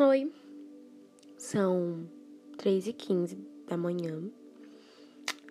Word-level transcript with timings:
Oi, 0.00 0.28
são 1.38 2.08
3 2.58 2.88
e 2.88 2.92
15 2.92 3.36
da 3.68 3.76
manhã, 3.76 4.28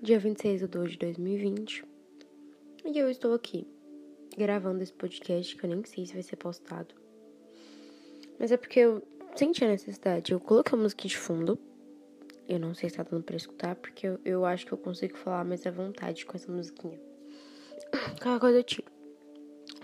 dia 0.02 0.20
26 0.20 0.60
de 0.60 0.68
2 0.68 0.92
de 0.92 0.98
2020, 0.98 1.86
e 2.84 3.00
eu 3.00 3.10
estou 3.10 3.34
aqui 3.34 3.66
gravando 4.38 4.84
esse 4.84 4.92
podcast 4.92 5.56
que 5.56 5.64
eu 5.64 5.70
nem 5.70 5.82
sei 5.86 6.06
se 6.06 6.12
vai 6.12 6.22
ser 6.22 6.36
postado. 6.36 6.94
Mas 8.38 8.52
é 8.52 8.58
porque 8.58 8.82
eu 8.82 9.02
senti 9.34 9.64
a 9.64 9.70
necessidade. 9.70 10.34
Eu 10.34 10.42
coloquei 10.42 10.78
a 10.78 10.82
música 10.82 11.08
de 11.08 11.18
fundo. 11.18 11.58
Eu 12.46 12.60
não 12.60 12.74
sei 12.74 12.90
se 12.90 12.98
tá 12.98 13.04
dando 13.04 13.24
pra 13.24 13.38
escutar, 13.38 13.78
porque 13.78 14.08
eu, 14.08 14.20
eu 14.26 14.46
acho 14.46 14.66
que 14.66 14.74
eu 14.74 14.78
consigo 14.78 15.16
falar 15.16 15.46
mais 15.46 15.66
à 15.66 15.72
vontade 15.72 16.26
com 16.26 16.36
essa 16.36 16.52
musiquinha. 16.52 17.00
Qualquer 18.22 18.40
coisa 18.42 18.58
eu 18.60 18.64
tiro. 18.64 18.92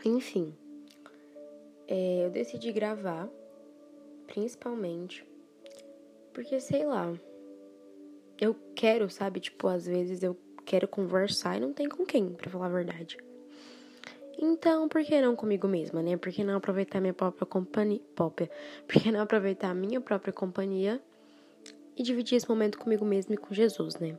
Enfim, 0.03 0.53
é, 1.87 2.25
eu 2.25 2.29
decidi 2.29 2.73
gravar 2.73 3.29
principalmente 4.29 5.25
porque 6.39 6.59
sei 6.61 6.85
lá. 6.85 7.13
Eu 8.39 8.55
quero, 8.73 9.09
sabe? 9.09 9.41
Tipo, 9.41 9.67
às 9.67 9.85
vezes 9.85 10.23
eu 10.23 10.37
quero 10.65 10.87
conversar 10.87 11.57
e 11.57 11.59
não 11.59 11.73
tem 11.73 11.89
com 11.89 12.05
quem, 12.05 12.29
para 12.29 12.49
falar 12.49 12.67
a 12.67 12.69
verdade. 12.69 13.17
Então, 14.41 14.87
por 14.87 15.03
que 15.03 15.19
não 15.19 15.35
comigo 15.35 15.67
mesma, 15.67 16.01
né? 16.01 16.15
Por 16.15 16.31
que 16.31 16.41
não 16.41 16.55
aproveitar 16.55 17.01
minha 17.01 17.13
própria 17.13 17.45
companhia? 17.45 17.99
Própria. 18.15 18.49
Por 18.87 19.01
que 19.01 19.11
não 19.11 19.19
aproveitar 19.19 19.71
a 19.71 19.73
minha 19.73 19.99
própria 19.99 20.31
companhia 20.31 21.01
e 21.97 22.01
dividir 22.01 22.37
esse 22.37 22.47
momento 22.47 22.79
comigo 22.79 23.03
mesma 23.03 23.35
e 23.35 23.37
com 23.37 23.53
Jesus, 23.53 23.95
né? 23.95 24.17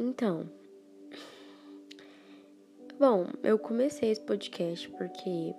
Então. 0.00 0.48
Bom, 2.98 3.26
eu 3.42 3.58
comecei 3.58 4.10
esse 4.10 4.22
podcast 4.22 4.88
porque 4.88 5.54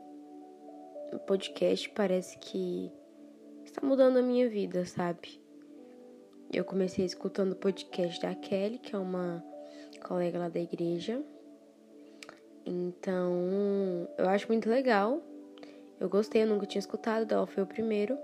o 1.14 1.20
podcast 1.20 1.88
parece 1.92 2.40
que 2.40 2.92
está 3.76 3.86
mudando 3.86 4.18
a 4.18 4.22
minha 4.22 4.48
vida, 4.48 4.86
sabe? 4.86 5.42
Eu 6.52 6.64
comecei 6.64 7.04
escutando 7.04 7.52
o 7.52 7.56
podcast 7.58 8.22
da 8.22 8.34
Kelly, 8.34 8.78
que 8.80 8.96
é 8.96 8.98
uma 8.98 9.44
colega 10.02 10.40
lá 10.40 10.48
da 10.48 10.62
igreja. 10.62 11.22
Então, 12.66 14.08
eu 14.18 14.30
acho 14.30 14.48
muito 14.48 14.70
legal. 14.70 15.22
Eu 16.00 16.08
gostei, 16.08 16.44
eu 16.44 16.48
nunca 16.48 16.66
tinha 16.66 16.80
escutado, 16.80 17.30
ela 17.34 17.46
foi 17.46 17.64
o 17.64 17.68
primeiro. 17.68 18.18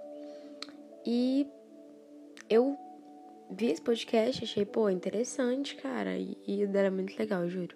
E 1.06 1.46
eu 2.50 2.78
vi 3.50 3.72
esse 3.72 3.82
podcast, 3.82 4.46
achei, 4.46 4.64
pô, 4.64 4.90
interessante, 4.90 5.76
cara. 5.76 6.18
E, 6.18 6.38
e 6.48 6.64
era 6.64 6.90
muito 6.90 7.18
legal, 7.20 7.46
juro. 7.50 7.76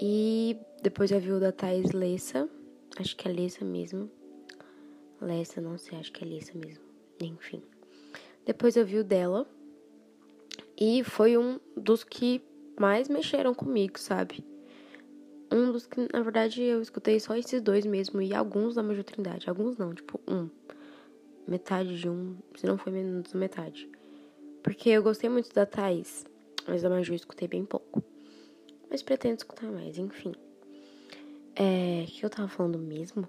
E 0.00 0.56
depois 0.82 1.10
eu 1.10 1.20
vi 1.20 1.30
o 1.30 1.40
da 1.40 1.52
Thais 1.52 1.92
Lessa, 1.92 2.48
acho 2.98 3.14
que 3.16 3.28
é 3.28 3.32
Lessa 3.32 3.66
mesmo. 3.66 4.10
Lessa, 5.20 5.60
não 5.60 5.76
sei, 5.78 5.98
acho 5.98 6.12
que 6.12 6.24
é 6.24 6.26
Lessa 6.26 6.52
mesmo. 6.56 6.84
Enfim. 7.20 7.62
Depois 8.44 8.76
eu 8.76 8.86
vi 8.86 8.98
o 8.98 9.04
dela. 9.04 9.46
E 10.80 11.02
foi 11.02 11.36
um 11.36 11.58
dos 11.76 12.04
que 12.04 12.40
mais 12.78 13.08
mexeram 13.08 13.52
comigo, 13.52 13.98
sabe? 13.98 14.44
Um 15.50 15.72
dos 15.72 15.86
que, 15.86 16.08
na 16.12 16.22
verdade, 16.22 16.62
eu 16.62 16.80
escutei 16.80 17.18
só 17.18 17.34
esses 17.36 17.60
dois 17.60 17.84
mesmo. 17.84 18.22
E 18.22 18.34
alguns 18.34 18.74
da 18.74 18.82
Major 18.82 19.04
Trindade. 19.04 19.48
Alguns 19.48 19.76
não, 19.76 19.94
tipo, 19.94 20.20
um. 20.28 20.48
Metade 21.46 21.98
de 21.98 22.08
um, 22.08 22.36
se 22.54 22.66
não 22.66 22.76
foi 22.76 22.92
menos 22.92 23.32
metade. 23.32 23.88
Porque 24.62 24.90
eu 24.90 25.02
gostei 25.02 25.30
muito 25.30 25.52
da 25.54 25.64
Thaís. 25.64 26.26
Mas 26.66 26.82
da 26.82 26.90
Maju 26.90 27.12
eu 27.12 27.16
escutei 27.16 27.48
bem 27.48 27.64
pouco. 27.64 28.02
Mas 28.90 29.02
pretendo 29.02 29.38
escutar 29.38 29.70
mais, 29.70 29.98
enfim. 29.98 30.32
É. 31.56 32.04
O 32.06 32.10
que 32.10 32.24
eu 32.24 32.30
tava 32.30 32.48
falando 32.48 32.78
mesmo? 32.78 33.26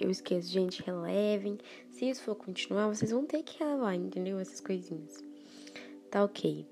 Eu 0.00 0.10
esqueço, 0.10 0.48
gente, 0.48 0.82
relevem. 0.82 1.58
Se 1.90 2.08
isso 2.08 2.22
for 2.22 2.34
continuar, 2.34 2.88
vocês 2.88 3.10
vão 3.10 3.26
ter 3.26 3.42
que 3.42 3.62
relevar, 3.62 3.94
entendeu? 3.94 4.38
Essas 4.38 4.58
coisinhas. 4.58 5.22
Tá 6.10 6.24
ok. 6.24 6.66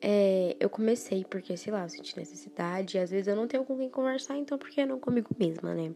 É, 0.00 0.56
eu 0.60 0.70
comecei 0.70 1.24
porque, 1.24 1.56
sei 1.56 1.72
lá, 1.72 1.82
eu 1.82 1.88
senti 1.88 2.16
necessidade. 2.16 2.96
E 2.96 3.00
às 3.00 3.10
vezes 3.10 3.26
eu 3.26 3.34
não 3.34 3.48
tenho 3.48 3.64
com 3.64 3.76
quem 3.76 3.90
conversar, 3.90 4.36
então 4.36 4.56
por 4.56 4.70
que 4.70 4.86
não 4.86 5.00
comigo 5.00 5.28
mesma, 5.36 5.74
né? 5.74 5.92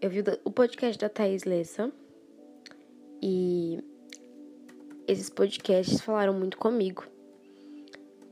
Eu 0.00 0.08
vi 0.08 0.24
o 0.44 0.50
podcast 0.50 0.98
da 0.98 1.10
Thaís 1.10 1.44
Lessa. 1.44 1.92
E 3.20 3.84
esses 5.06 5.28
podcasts 5.28 6.00
falaram 6.00 6.32
muito 6.32 6.56
comigo. 6.56 7.04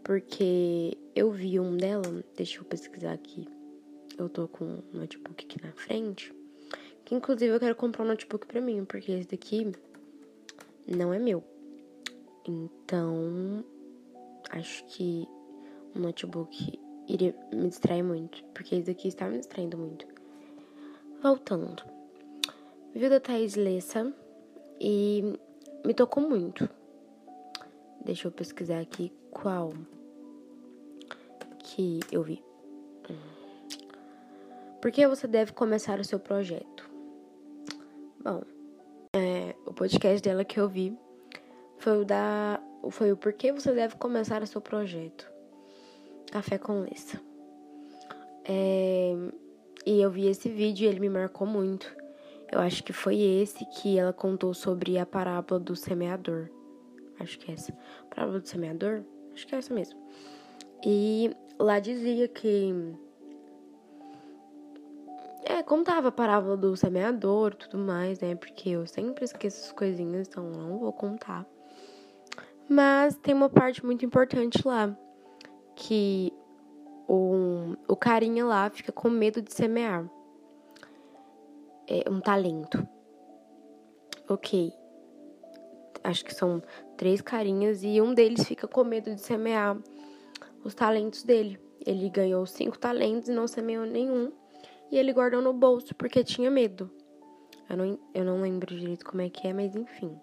Porque 0.03 0.97
eu 1.15 1.31
vi 1.31 1.61
um 1.61 1.77
dela, 1.77 2.25
deixa 2.35 2.59
eu 2.59 2.65
pesquisar 2.65 3.13
aqui. 3.13 3.47
Eu 4.17 4.31
tô 4.31 4.49
com 4.49 4.65
o 4.65 4.85
notebook 4.95 5.45
aqui 5.45 5.63
na 5.63 5.73
frente. 5.73 6.38
Que 7.09 7.15
inclusive 7.15 7.55
eu 7.55 7.59
quero 7.59 7.75
comprar 7.75 8.05
um 8.05 8.09
notebook 8.09 8.47
pra 8.47 8.61
mim, 8.61 8.85
porque 8.85 9.11
esse 9.13 9.29
daqui 9.29 9.73
não 10.87 11.11
é 11.11 11.19
meu. 11.19 11.43
Então, 12.47 13.65
acho 14.51 14.85
que 14.85 15.27
o 15.97 16.01
notebook 16.01 16.79
iria 17.09 17.35
me 17.51 17.67
distrair 17.67 18.03
muito, 18.03 18.45
porque 18.53 18.75
esse 18.75 18.89
daqui 18.89 19.09
está 19.09 19.27
me 19.27 19.39
distraindo 19.39 19.79
muito. 19.79 20.07
Voltando. 21.23 21.83
Viu 22.95 23.09
da 23.09 23.19
Thaís 23.19 23.55
Lessa 23.55 24.13
e 24.79 25.33
me 25.87 25.95
tocou 25.95 26.23
muito. 26.23 26.69
Deixa 28.05 28.29
eu 28.29 28.33
pesquisar 28.33 28.81
aqui 28.81 29.11
qual 29.31 29.73
que 31.61 32.01
eu 32.13 32.23
vi. 32.23 32.45
Por 34.83 34.93
que 34.93 35.09
você 35.09 35.27
deve 35.27 35.55
começar 35.55 35.99
o 35.99 36.05
seu 36.05 36.21
projeto? 36.21 36.78
Podcast 39.79 40.21
dela 40.21 40.45
que 40.45 40.59
eu 40.59 40.69
vi 40.69 40.99
foi 41.79 42.03
o 42.03 42.05
da. 42.05 42.61
Foi 42.91 43.13
o 43.13 43.17
porquê 43.17 43.53
você 43.53 43.73
deve 43.73 43.95
começar 43.95 44.43
o 44.43 44.47
seu 44.47 44.61
projeto. 44.61 45.31
Café 46.33 46.59
com 46.59 46.81
Lessa. 46.81 47.21
É, 48.45 49.15
e 49.87 50.01
eu 50.01 50.11
vi 50.11 50.27
esse 50.27 50.49
vídeo 50.49 50.85
e 50.85 50.89
ele 50.89 50.99
me 50.99 51.09
marcou 51.09 51.47
muito. 51.47 51.95
Eu 52.51 52.61
acho 52.61 52.83
que 52.83 52.93
foi 52.93 53.21
esse 53.21 53.65
que 53.67 53.99
ela 53.99 54.13
contou 54.13 54.53
sobre 54.53 54.99
a 54.99 55.07
parábola 55.07 55.61
do 55.61 55.77
semeador. 55.77 56.51
Acho 57.21 57.39
que 57.39 57.51
é 57.51 57.55
essa. 57.55 57.73
Parábola 58.11 58.41
do 58.41 58.49
semeador? 58.49 59.03
Acho 59.33 59.47
que 59.47 59.55
é 59.55 59.59
essa 59.59 59.73
mesmo. 59.73 60.01
E 60.85 61.31
lá 61.59 61.79
dizia 61.79 62.27
que 62.27 62.75
é, 65.45 65.63
contava 65.63 66.09
a 66.09 66.13
parábola 66.13 66.57
do 66.57 66.77
semeador 66.77 67.55
tudo 67.55 67.79
mais, 67.79 68.21
né? 68.21 68.35
Porque 68.35 68.71
eu 68.71 68.87
sempre 68.87 69.25
esqueço 69.25 69.67
as 69.67 69.73
coisinhas, 69.73 70.29
então 70.29 70.45
não 70.51 70.79
vou 70.79 70.93
contar. 70.93 71.47
Mas 72.69 73.17
tem 73.17 73.35
uma 73.35 73.49
parte 73.49 73.85
muito 73.85 74.05
importante 74.05 74.67
lá, 74.67 74.95
que 75.75 76.33
o, 77.09 77.75
o 77.89 77.97
carinha 77.97 78.45
lá 78.45 78.69
fica 78.69 78.93
com 78.93 79.09
medo 79.09 79.41
de 79.41 79.53
semear. 79.53 80.09
É 81.87 82.11
um 82.11 82.21
talento. 82.21 82.87
Ok. 84.29 84.73
Acho 86.05 86.25
que 86.25 86.35
são 86.35 86.63
três 86.97 87.23
carinhas 87.23 87.83
e 87.83 88.01
um 88.01 88.13
deles 88.13 88.47
fica 88.47 88.69
com 88.69 88.85
medo 88.85 89.15
de 89.15 89.21
semear 89.21 89.79
os 90.63 90.75
talentos 90.75 91.23
dele. 91.23 91.59
Ele 91.87 92.11
ganhou 92.11 92.45
cinco 92.45 92.79
talentos 92.79 93.29
e 93.29 93.33
não 93.33 93.47
semeou 93.47 93.87
nenhum 93.87 94.31
e 94.91 94.99
ele 94.99 95.13
guardou 95.13 95.43
no 95.43 95.53
bolso 95.53 95.95
porque 95.95 96.25
tinha 96.25 96.51
medo. 96.51 96.91
Eu 97.69 97.77
não, 97.77 97.99
eu 98.15 98.25
não 98.25 98.41
lembro 98.41 98.75
direito 98.75 99.05
como 99.05 99.21
é 99.21 99.29
que 99.29 99.47
é, 99.47 99.53
mas 99.53 99.77
enfim. 99.77 100.19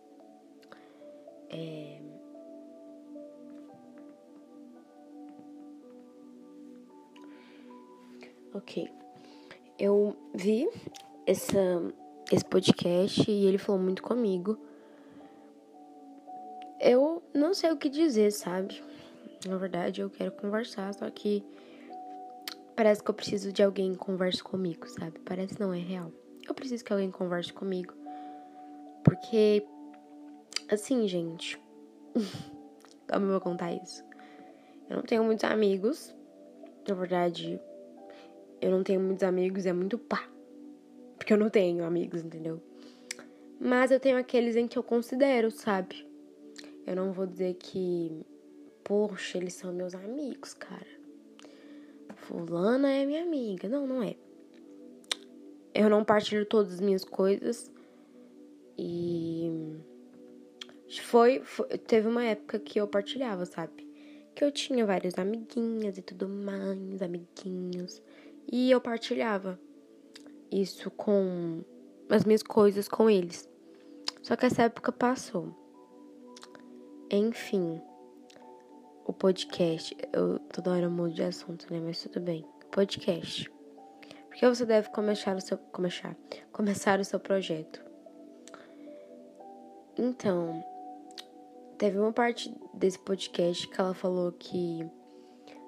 É... 1.49 2.01
Ok. 8.53 8.89
Eu 9.77 10.15
vi 10.33 10.67
essa, 11.27 11.93
esse 12.31 12.45
podcast 12.45 13.29
e 13.29 13.45
ele 13.45 13.57
falou 13.57 13.81
muito 13.81 14.01
comigo. 14.01 14.57
Eu 16.79 17.21
não 17.33 17.53
sei 17.53 17.71
o 17.71 17.77
que 17.77 17.89
dizer, 17.89 18.31
sabe? 18.31 18.81
Na 19.45 19.57
verdade, 19.57 20.01
eu 20.01 20.09
quero 20.09 20.31
conversar, 20.31 20.93
só 20.93 21.09
que 21.09 21.43
Parece 22.75 23.01
que 23.01 23.09
eu 23.09 23.15
preciso 23.15 23.53
de 23.53 23.63
alguém 23.63 23.93
que 23.93 23.97
converse 23.97 24.43
comigo, 24.43 24.87
sabe? 24.89 25.19
Parece 25.19 25.59
não 25.59 25.73
é 25.73 25.79
real. 25.79 26.11
Eu 26.47 26.53
preciso 26.53 26.83
que 26.83 26.91
alguém 26.91 27.09
converse 27.09 27.53
comigo. 27.53 27.93
Porque, 29.03 29.65
assim, 30.69 31.07
gente. 31.07 31.59
Como 33.07 33.25
eu 33.25 33.31
vou 33.31 33.41
contar 33.41 33.71
isso? 33.71 34.03
Eu 34.89 34.97
não 34.97 35.03
tenho 35.03 35.23
muitos 35.23 35.43
amigos. 35.45 36.13
Na 36.87 36.93
verdade, 36.93 37.59
eu 38.61 38.71
não 38.71 38.83
tenho 38.83 38.99
muitos 38.99 39.23
amigos, 39.23 39.65
é 39.65 39.73
muito 39.73 39.97
pá. 39.97 40.27
Porque 41.17 41.33
eu 41.33 41.37
não 41.37 41.49
tenho 41.49 41.85
amigos, 41.85 42.23
entendeu? 42.23 42.61
Mas 43.59 43.89
eu 43.89 43.99
tenho 43.99 44.17
aqueles 44.17 44.55
em 44.55 44.67
que 44.67 44.77
eu 44.77 44.83
considero, 44.83 45.49
sabe? 45.49 46.07
Eu 46.85 46.95
não 46.95 47.11
vou 47.11 47.25
dizer 47.25 47.55
que, 47.55 48.25
poxa, 48.83 49.37
eles 49.37 49.53
são 49.53 49.73
meus 49.73 49.95
amigos, 49.95 50.53
cara. 50.53 50.94
Fulana 52.25 52.91
é 52.91 53.05
minha 53.05 53.23
amiga. 53.23 53.69
Não, 53.69 53.85
não 53.85 54.01
é. 54.03 54.15
Eu 55.73 55.89
não 55.89 56.03
partilho 56.03 56.45
todas 56.45 56.73
as 56.73 56.81
minhas 56.81 57.03
coisas. 57.03 57.71
E 58.77 59.79
foi, 61.01 61.41
foi, 61.43 61.67
teve 61.77 62.07
uma 62.07 62.23
época 62.23 62.59
que 62.59 62.79
eu 62.79 62.87
partilhava, 62.87 63.45
sabe? 63.45 63.87
Que 64.33 64.43
eu 64.43 64.51
tinha 64.51 64.85
várias 64.85 65.17
amiguinhas 65.17 65.97
e 65.97 66.01
tudo 66.01 66.27
mais, 66.27 67.01
amiguinhos, 67.01 68.01
e 68.51 68.69
eu 68.69 68.81
partilhava 68.81 69.59
isso 70.51 70.91
com 70.91 71.63
as 72.09 72.25
minhas 72.25 72.43
coisas 72.43 72.87
com 72.87 73.09
eles. 73.09 73.49
Só 74.21 74.35
que 74.35 74.45
essa 74.45 74.63
época 74.63 74.91
passou. 74.91 75.53
Enfim, 77.09 77.81
o 79.05 79.13
podcast, 79.13 79.95
eu 80.11 80.39
toda 80.39 80.71
hora 80.71 80.89
mudo 80.89 81.13
de 81.13 81.21
assunto, 81.21 81.71
né? 81.71 81.79
Mas 81.79 82.01
tudo 82.01 82.19
bem. 82.19 82.43
Podcast. 82.71 83.49
Por 84.27 84.35
que 84.35 84.49
você 84.49 84.65
deve 84.65 84.89
começar 84.89 85.35
o 85.35 85.41
seu 85.41 85.57
começar, 85.57 86.15
começar 86.51 86.99
o 86.99 87.05
seu 87.05 87.19
projeto? 87.19 87.85
Então, 89.95 90.61
teve 91.77 91.99
uma 91.99 92.11
parte 92.11 92.53
desse 92.73 92.97
podcast 92.99 93.67
que 93.67 93.79
ela 93.79 93.93
falou 93.93 94.31
que 94.31 94.89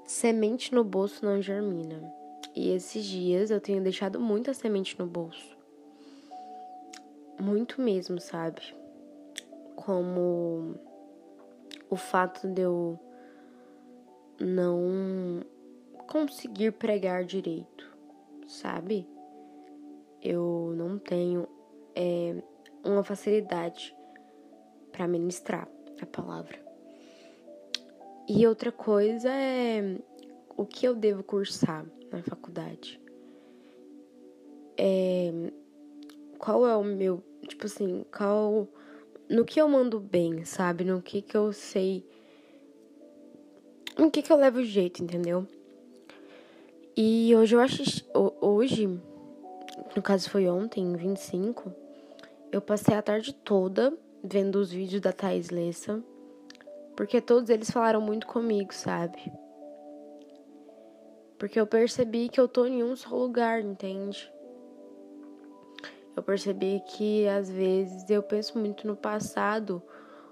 semente 0.05 0.73
no 0.73 0.83
bolso 0.83 1.23
não 1.23 1.39
germina. 1.39 2.11
E 2.55 2.71
esses 2.71 3.05
dias 3.05 3.51
eu 3.51 3.61
tenho 3.61 3.83
deixado 3.83 4.19
muita 4.19 4.51
semente 4.53 4.97
no 4.97 5.05
bolso. 5.05 5.55
Muito 7.39 7.79
mesmo, 7.79 8.19
sabe? 8.19 8.61
Como 9.75 10.75
o 11.87 11.95
fato 11.95 12.47
de 12.47 12.63
eu 12.63 12.99
não 14.39 15.41
conseguir 16.07 16.71
pregar 16.73 17.23
direito, 17.23 17.95
sabe? 18.47 19.07
Eu 20.21 20.73
não 20.75 20.97
tenho 20.97 21.47
é, 21.95 22.35
uma 22.83 23.03
facilidade 23.03 23.95
para 24.91 25.07
ministrar 25.07 25.67
a 26.01 26.05
palavra. 26.05 26.59
E 28.27 28.45
outra 28.45 28.71
coisa 28.71 29.29
é 29.31 29.97
o 30.55 30.65
que 30.65 30.87
eu 30.87 30.95
devo 30.95 31.23
cursar 31.23 31.85
na 32.11 32.21
faculdade. 32.21 32.99
É, 34.77 35.31
qual 36.37 36.67
é 36.67 36.75
o 36.75 36.83
meu, 36.83 37.23
tipo 37.47 37.65
assim, 37.65 38.05
qual 38.15 38.67
no 39.29 39.45
que 39.45 39.59
eu 39.59 39.67
mando 39.67 39.99
bem, 39.99 40.45
sabe? 40.45 40.83
No 40.83 41.01
que 41.01 41.21
que 41.21 41.35
eu 41.35 41.51
sei 41.51 42.05
no 43.97 44.11
que 44.11 44.21
que 44.21 44.31
eu 44.31 44.37
levo 44.37 44.63
jeito, 44.63 45.03
entendeu? 45.03 45.47
E 46.95 47.35
hoje 47.35 47.55
eu 47.55 47.59
acho 47.59 47.83
hoje, 48.41 48.87
no 49.95 50.01
caso 50.01 50.29
foi 50.29 50.47
ontem, 50.47 50.95
25, 50.95 51.71
eu 52.51 52.61
passei 52.61 52.95
a 52.95 53.01
tarde 53.01 53.33
toda 53.33 53.95
vendo 54.23 54.55
os 54.55 54.71
vídeos 54.71 55.01
da 55.01 55.11
Thais 55.11 55.49
Lessa, 55.49 56.03
porque 56.95 57.21
todos 57.21 57.49
eles 57.49 57.69
falaram 57.69 58.01
muito 58.01 58.25
comigo, 58.25 58.73
sabe? 58.73 59.31
Porque 61.37 61.59
eu 61.59 61.67
percebi 61.67 62.29
que 62.29 62.39
eu 62.39 62.47
tô 62.47 62.65
em 62.65 62.83
um 62.83 62.95
só 62.95 63.15
lugar, 63.15 63.61
entende? 63.61 64.31
Eu 66.15 66.23
percebi 66.23 66.81
que 66.87 67.27
às 67.27 67.47
vezes 67.47 68.09
eu 68.09 68.23
penso 68.23 68.57
muito 68.57 68.87
no 68.87 68.95
passado, 68.95 69.83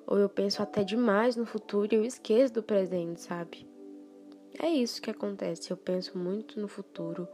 ou 0.07 0.17
eu 0.17 0.29
penso 0.29 0.61
até 0.61 0.83
demais 0.83 1.35
no 1.35 1.45
futuro 1.45 1.87
e 1.91 1.95
eu 1.95 2.03
esqueço 2.03 2.53
do 2.53 2.63
presente, 2.63 3.21
sabe? 3.21 3.67
É 4.59 4.69
isso 4.69 5.01
que 5.01 5.09
acontece. 5.09 5.71
Eu 5.71 5.77
penso 5.77 6.17
muito 6.17 6.59
no 6.59 6.67
futuro 6.67 7.27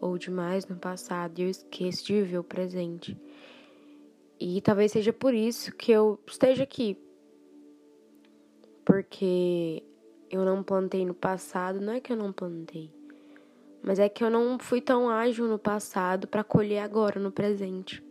ou 0.00 0.16
demais 0.16 0.66
no 0.66 0.76
passado 0.76 1.38
e 1.38 1.42
eu 1.42 1.48
esqueço 1.48 2.04
de 2.04 2.14
viver 2.14 2.38
o 2.38 2.44
presente. 2.44 3.16
E 4.38 4.60
talvez 4.60 4.92
seja 4.92 5.12
por 5.12 5.34
isso 5.34 5.74
que 5.76 5.92
eu 5.92 6.18
esteja 6.26 6.62
aqui. 6.62 6.96
Porque 8.84 9.82
eu 10.30 10.44
não 10.44 10.62
plantei 10.62 11.04
no 11.04 11.14
passado, 11.14 11.80
não 11.80 11.92
é 11.92 12.00
que 12.00 12.12
eu 12.12 12.16
não 12.16 12.32
plantei, 12.32 12.90
mas 13.82 13.98
é 13.98 14.08
que 14.08 14.22
eu 14.22 14.30
não 14.30 14.58
fui 14.58 14.80
tão 14.80 15.08
ágil 15.08 15.46
no 15.46 15.58
passado 15.58 16.28
para 16.28 16.44
colher 16.44 16.78
agora 16.78 17.20
no 17.20 17.30
presente. 17.30 18.02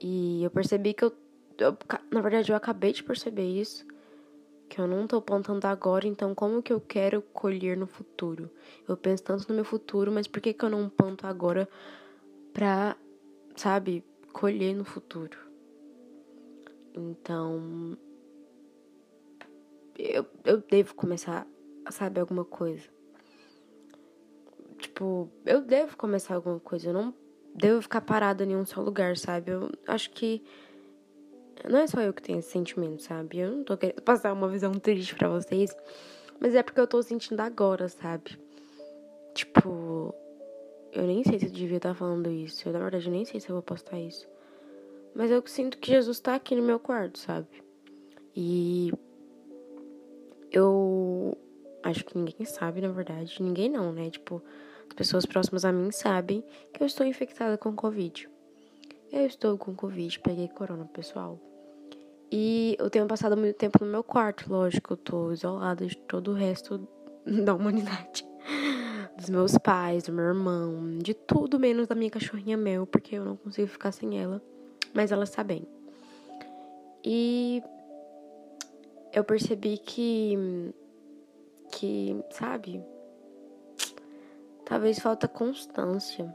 E 0.00 0.42
eu 0.42 0.50
percebi 0.50 0.92
que 0.92 1.04
eu, 1.04 1.12
eu, 1.58 1.76
na 2.10 2.20
verdade 2.20 2.50
eu 2.50 2.56
acabei 2.56 2.92
de 2.92 3.02
perceber 3.02 3.46
isso, 3.46 3.86
que 4.68 4.80
eu 4.80 4.86
não 4.86 5.06
tô 5.06 5.20
plantando 5.20 5.64
agora, 5.66 6.06
então 6.06 6.34
como 6.34 6.62
que 6.62 6.72
eu 6.72 6.80
quero 6.80 7.22
colher 7.22 7.76
no 7.76 7.86
futuro? 7.86 8.50
Eu 8.88 8.96
penso 8.96 9.22
tanto 9.22 9.48
no 9.48 9.54
meu 9.54 9.64
futuro, 9.64 10.10
mas 10.10 10.26
por 10.26 10.40
que 10.40 10.52
que 10.52 10.64
eu 10.64 10.70
não 10.70 10.88
planto 10.88 11.26
agora 11.26 11.68
pra, 12.52 12.96
sabe, 13.56 14.04
colher 14.32 14.74
no 14.74 14.84
futuro. 14.84 15.38
Então, 16.92 17.96
eu, 19.98 20.26
eu 20.44 20.58
devo 20.58 20.94
começar 20.94 21.46
a 21.84 21.90
saber 21.90 22.20
alguma 22.20 22.44
coisa. 22.44 22.88
Tipo, 24.78 25.30
eu 25.46 25.60
devo 25.60 25.96
começar 25.96 26.34
alguma 26.34 26.60
coisa. 26.60 26.88
Eu 26.88 26.94
não 26.94 27.14
devo 27.54 27.82
ficar 27.82 28.00
parada 28.00 28.44
em 28.44 28.56
um 28.56 28.64
só 28.64 28.80
lugar, 28.80 29.16
sabe? 29.16 29.52
Eu 29.52 29.70
acho 29.86 30.10
que 30.10 30.44
não 31.68 31.78
é 31.78 31.86
só 31.86 32.00
eu 32.00 32.12
que 32.12 32.22
tenho 32.22 32.38
esse 32.38 32.50
sentimento, 32.50 33.02
sabe? 33.02 33.38
Eu 33.38 33.50
não 33.50 33.64
tô 33.64 33.76
querendo 33.76 34.00
passar 34.02 34.32
uma 34.32 34.48
visão 34.48 34.72
triste 34.72 35.14
para 35.14 35.28
vocês, 35.28 35.74
mas 36.40 36.54
é 36.54 36.62
porque 36.62 36.80
eu 36.80 36.86
tô 36.86 37.02
sentindo 37.02 37.40
agora, 37.40 37.88
sabe? 37.88 38.38
Tipo, 39.34 40.14
eu 40.92 41.04
nem 41.04 41.24
sei 41.24 41.38
se 41.38 41.46
eu 41.46 41.50
devia 41.50 41.78
estar 41.78 41.94
falando 41.94 42.30
isso. 42.30 42.68
Eu, 42.68 42.72
na 42.72 42.78
verdade, 42.78 43.10
nem 43.10 43.24
sei 43.24 43.40
se 43.40 43.48
eu 43.48 43.54
vou 43.54 43.62
postar 43.62 43.98
isso. 43.98 44.28
Mas 45.14 45.30
eu 45.30 45.42
sinto 45.46 45.78
que 45.78 45.90
Jesus 45.90 46.20
tá 46.20 46.34
aqui 46.34 46.54
no 46.54 46.62
meu 46.62 46.78
quarto, 46.78 47.18
sabe? 47.18 47.48
E 48.34 48.92
eu 50.50 51.36
acho 51.82 52.04
que 52.04 52.16
ninguém 52.16 52.44
sabe, 52.44 52.80
na 52.80 52.88
verdade. 52.88 53.42
Ninguém 53.42 53.68
não, 53.68 53.92
né? 53.92 54.10
Tipo, 54.10 54.42
as 54.88 54.94
pessoas 54.94 55.26
próximas 55.26 55.64
a 55.64 55.72
mim 55.72 55.90
sabem 55.90 56.44
que 56.72 56.82
eu 56.82 56.86
estou 56.86 57.06
infectada 57.06 57.58
com 57.58 57.74
Covid. 57.74 58.28
Eu 59.16 59.26
estou 59.26 59.56
com 59.56 59.76
Covid, 59.76 60.18
peguei 60.18 60.48
corona, 60.48 60.86
pessoal. 60.86 61.38
E 62.32 62.74
eu 62.80 62.90
tenho 62.90 63.06
passado 63.06 63.36
muito 63.36 63.54
tempo 63.54 63.78
no 63.84 63.88
meu 63.88 64.02
quarto, 64.02 64.52
lógico, 64.52 64.94
eu 64.94 64.96
tô 64.96 65.30
isolada 65.30 65.86
de 65.86 65.96
todo 65.96 66.32
o 66.32 66.34
resto 66.34 66.88
da 67.24 67.54
humanidade 67.54 68.26
dos 69.16 69.30
meus 69.30 69.56
pais, 69.56 70.02
do 70.02 70.12
meu 70.12 70.24
irmão, 70.24 70.98
de 70.98 71.14
tudo 71.14 71.60
menos 71.60 71.86
da 71.86 71.94
minha 71.94 72.10
cachorrinha 72.10 72.56
Mel, 72.56 72.88
porque 72.88 73.14
eu 73.14 73.24
não 73.24 73.36
consigo 73.36 73.68
ficar 73.68 73.92
sem 73.92 74.20
ela, 74.20 74.42
mas 74.92 75.12
ela 75.12 75.22
está 75.22 75.44
bem. 75.44 75.64
E 77.04 77.62
eu 79.12 79.22
percebi 79.22 79.78
que 79.78 80.74
que, 81.70 82.20
sabe? 82.30 82.82
Talvez 84.64 84.98
falta 84.98 85.28
constância. 85.28 86.34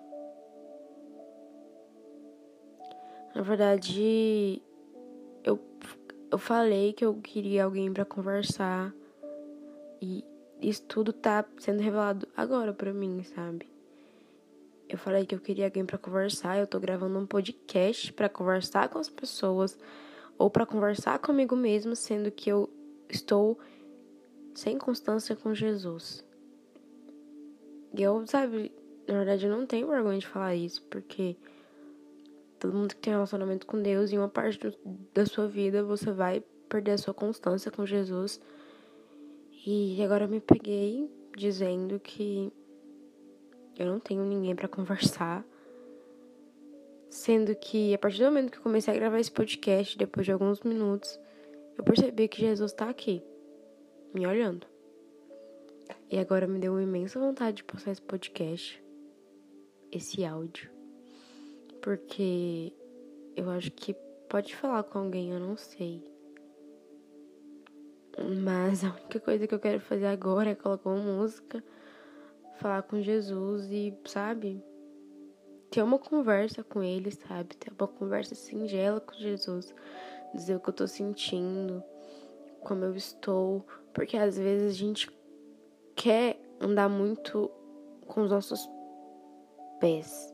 Na 3.36 3.42
verdade, 3.42 4.62
eu 5.44 5.60
eu 6.32 6.38
falei 6.38 6.94
que 6.94 7.04
eu 7.04 7.16
queria 7.16 7.64
alguém 7.64 7.92
para 7.92 8.06
conversar 8.06 8.94
e 10.02 10.24
isso 10.62 10.84
tudo 10.84 11.12
tá 11.12 11.44
sendo 11.58 11.82
revelado 11.82 12.28
agora 12.36 12.74
para 12.74 12.94
mim, 12.94 13.24
sabe? 13.24 13.68
Eu 14.88 14.98
falei 14.98 15.26
que 15.26 15.34
eu 15.34 15.40
queria 15.40 15.66
alguém 15.66 15.86
para 15.86 15.98
conversar, 15.98 16.58
eu 16.58 16.68
tô 16.68 16.80
gravando 16.80 17.18
um 17.18 17.26
podcast 17.26 18.12
para 18.14 18.30
conversar 18.30 18.90
com 18.90 19.00
as 19.00 19.10
pessoas 19.10 19.78
ou 20.38 20.50
para 20.50 20.66
conversar 20.66 21.20
comigo 21.20 21.56
mesmo, 21.56 21.96
sendo 21.96 22.32
que 22.32 22.50
eu 22.50 22.70
estou 23.10 23.60
sem 24.54 24.78
constância 24.78 25.36
com 25.36 25.54
Jesus. 25.54 26.26
E 27.96 28.02
eu, 28.02 28.26
sabe, 28.28 28.72
na 29.08 29.16
verdade 29.16 29.46
eu 29.46 29.52
não 29.52 29.66
tenho 29.66 29.88
vergonha 29.88 30.20
de 30.20 30.28
falar 30.28 30.56
isso, 30.56 30.84
porque 30.90 31.36
todo 32.60 32.74
mundo 32.74 32.96
que 32.96 33.02
tem 33.02 33.14
relacionamento 33.14 33.66
com 33.66 33.82
Deus, 33.82 34.12
em 34.12 34.18
uma 34.18 34.30
parte 34.30 34.60
do, 34.60 34.76
da 35.14 35.26
sua 35.26 35.48
vida 35.48 35.84
você 35.84 36.12
vai 36.12 36.44
perder 36.68 36.92
a 36.92 36.98
sua 36.98 37.14
constância 37.14 37.72
com 37.72 37.86
Jesus 37.86 38.40
e 39.66 40.02
agora 40.04 40.26
eu 40.26 40.30
me 40.30 40.40
peguei 40.40 41.10
dizendo 41.36 42.00
que 42.00 42.52
eu 43.78 43.86
não 43.86 44.00
tenho 44.00 44.24
ninguém 44.26 44.56
para 44.56 44.68
conversar. 44.68 45.46
Sendo 47.10 47.56
que 47.56 47.94
a 47.94 47.98
partir 47.98 48.20
do 48.20 48.26
momento 48.26 48.52
que 48.52 48.58
eu 48.58 48.64
comecei 48.64 48.94
a 48.94 48.98
gravar 48.98 49.20
esse 49.20 49.32
podcast, 49.32 49.98
depois 49.98 50.26
de 50.26 50.32
alguns 50.32 50.62
minutos, 50.62 51.20
eu 51.78 51.84
percebi 51.84 52.28
que 52.28 52.42
Jesus 52.42 52.72
tá 52.72 52.90
aqui, 52.90 53.24
me 54.14 54.28
olhando. 54.28 54.68
E 56.10 56.18
agora 56.20 56.48
me 56.48 56.60
deu 56.60 56.74
uma 56.74 56.84
imensa 56.84 57.20
vontade 57.20 57.58
de 57.58 57.64
postar 57.64 57.92
esse 57.92 58.02
podcast, 58.02 58.84
esse 59.92 60.24
áudio. 60.24 60.79
Porque 61.82 62.74
eu 63.36 63.50
acho 63.50 63.72
que 63.72 63.94
pode 64.30 64.56
falar 64.56 64.84
com 64.84 65.00
alguém, 65.00 65.32
eu 65.32 65.40
não 65.40 65.58
sei. 65.58 66.04
Mas 68.44 68.84
a 68.86 68.90
única 68.90 69.20
coisa 69.20 69.48
que 69.48 69.56
eu 69.56 69.60
quero 69.60 69.80
fazer 69.80 70.08
agora 70.08 70.50
é 70.50 70.56
colocar 70.56 70.90
uma 70.90 71.02
música, 71.02 71.64
falar 72.60 72.84
com 72.84 73.02
Jesus 73.02 73.72
e, 73.72 73.94
sabe? 74.06 74.64
ter 75.70 75.84
uma 75.84 76.00
conversa 76.00 76.64
com 76.64 76.84
ele, 76.84 77.12
sabe? 77.12 77.56
Ter 77.56 77.72
uma 77.78 77.88
conversa 77.88 78.36
singela 78.36 79.00
com 79.00 79.14
Jesus. 79.14 79.74
Dizer 80.34 80.56
o 80.56 80.60
que 80.60 80.70
eu 80.70 80.74
tô 80.74 80.88
sentindo, 80.88 81.84
como 82.62 82.84
eu 82.86 82.96
estou. 82.96 83.66
Porque 83.94 84.18
às 84.18 84.38
vezes 84.38 84.74
a 84.74 84.78
gente 84.78 85.10
quer 85.96 86.40
andar 86.60 86.90
muito 86.90 87.50
com 88.08 88.22
os 88.22 88.32
nossos 88.32 88.68
pés. 89.80 90.34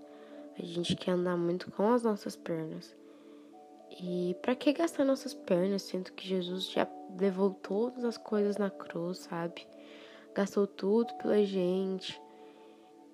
A 0.57 0.65
gente 0.65 0.95
quer 0.95 1.11
andar 1.11 1.35
muito 1.35 1.69
com 1.71 1.91
as 1.91 2.03
nossas 2.03 2.35
pernas. 2.35 2.95
E 4.01 4.35
para 4.41 4.55
que 4.55 4.73
gastar 4.73 5.05
nossas 5.05 5.33
pernas, 5.33 5.83
sendo 5.83 6.11
que 6.13 6.27
Jesus 6.27 6.69
já 6.69 6.87
levou 7.19 7.51
todas 7.51 8.03
as 8.03 8.17
coisas 8.17 8.57
na 8.57 8.69
cruz, 8.69 9.19
sabe? 9.19 9.67
Gastou 10.33 10.65
tudo 10.65 11.13
pela 11.15 11.43
gente. 11.45 12.19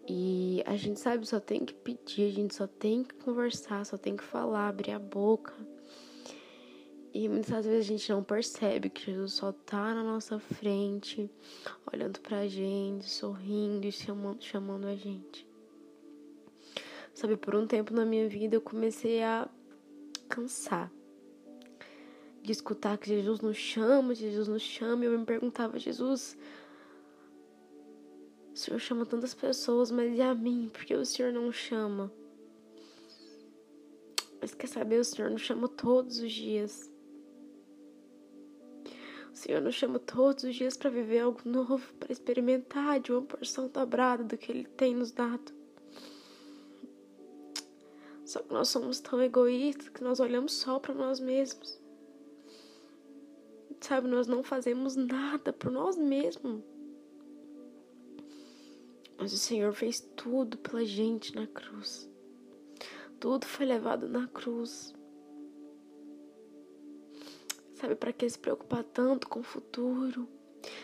E 0.07 0.63
a 0.65 0.75
gente 0.75 0.99
sabe, 0.99 1.27
só 1.27 1.39
tem 1.39 1.65
que 1.65 1.73
pedir, 1.73 2.27
a 2.27 2.31
gente 2.31 2.55
só 2.55 2.67
tem 2.67 3.03
que 3.03 3.13
conversar, 3.15 3.85
só 3.85 3.97
tem 3.97 4.15
que 4.15 4.23
falar, 4.23 4.67
abrir 4.67 4.91
a 4.91 4.99
boca. 4.99 5.53
E 7.13 7.27
muitas 7.27 7.65
vezes 7.65 7.85
a 7.85 7.89
gente 7.89 8.11
não 8.11 8.23
percebe 8.23 8.89
que 8.89 9.05
Jesus 9.05 9.33
só 9.33 9.51
tá 9.51 9.93
na 9.93 10.03
nossa 10.03 10.39
frente, 10.39 11.29
olhando 11.91 12.19
pra 12.21 12.47
gente, 12.47 13.09
sorrindo 13.09 13.85
e 13.85 13.91
chamando, 13.91 14.43
chamando 14.43 14.87
a 14.87 14.95
gente. 14.95 15.50
Sabe, 17.21 17.37
por 17.37 17.53
um 17.53 17.67
tempo 17.67 17.93
na 17.93 18.03
minha 18.03 18.27
vida 18.27 18.55
eu 18.55 18.61
comecei 18.61 19.21
a 19.21 19.47
cansar 20.27 20.91
de 22.41 22.51
escutar 22.51 22.97
que 22.97 23.09
Jesus 23.09 23.41
nos 23.41 23.57
chama, 23.57 24.15
Jesus 24.15 24.47
nos 24.47 24.63
chama, 24.63 25.03
e 25.03 25.07
eu 25.07 25.19
me 25.19 25.23
perguntava, 25.23 25.77
Jesus, 25.77 26.35
o 28.51 28.57
Senhor 28.57 28.79
chama 28.79 29.05
tantas 29.05 29.35
pessoas, 29.35 29.91
mas 29.91 30.17
e 30.17 30.19
a 30.23 30.33
mim? 30.33 30.71
Porque 30.73 30.95
o 30.95 31.05
Senhor 31.05 31.31
não 31.31 31.51
chama? 31.51 32.11
Mas 34.41 34.55
quer 34.55 34.65
saber, 34.65 34.99
o 34.99 35.05
Senhor 35.05 35.29
nos 35.29 35.41
chama 35.41 35.67
todos 35.67 36.21
os 36.21 36.31
dias. 36.31 36.89
O 39.31 39.35
Senhor 39.35 39.61
nos 39.61 39.75
chama 39.75 39.99
todos 39.99 40.43
os 40.43 40.55
dias 40.55 40.75
para 40.75 40.89
viver 40.89 41.19
algo 41.19 41.41
novo, 41.45 41.93
para 41.99 42.11
experimentar 42.11 42.99
de 42.99 43.11
uma 43.11 43.21
porção 43.21 43.67
dobrada 43.67 44.23
do 44.23 44.35
que 44.35 44.51
Ele 44.51 44.65
tem 44.65 44.95
nos 44.95 45.11
dado. 45.11 45.60
Só 48.31 48.41
que 48.41 48.53
nós 48.53 48.69
somos 48.69 49.01
tão 49.01 49.21
egoístas 49.21 49.89
que 49.89 50.01
nós 50.01 50.21
olhamos 50.21 50.53
só 50.53 50.79
para 50.79 50.93
nós 50.93 51.19
mesmos. 51.19 51.77
Sabe, 53.81 54.07
nós 54.07 54.25
não 54.25 54.41
fazemos 54.41 54.95
nada 54.95 55.51
por 55.51 55.69
nós 55.69 55.97
mesmos. 55.97 56.63
Mas 59.17 59.33
o 59.33 59.37
Senhor 59.37 59.73
fez 59.73 59.99
tudo 60.15 60.57
pela 60.59 60.85
gente 60.85 61.35
na 61.35 61.45
cruz. 61.45 62.09
Tudo 63.19 63.45
foi 63.45 63.65
levado 63.65 64.07
na 64.07 64.29
cruz. 64.29 64.95
Sabe, 67.73 67.95
para 67.95 68.13
que 68.13 68.29
se 68.29 68.39
preocupar 68.39 68.85
tanto 68.85 69.27
com 69.27 69.41
o 69.41 69.43
futuro? 69.43 70.25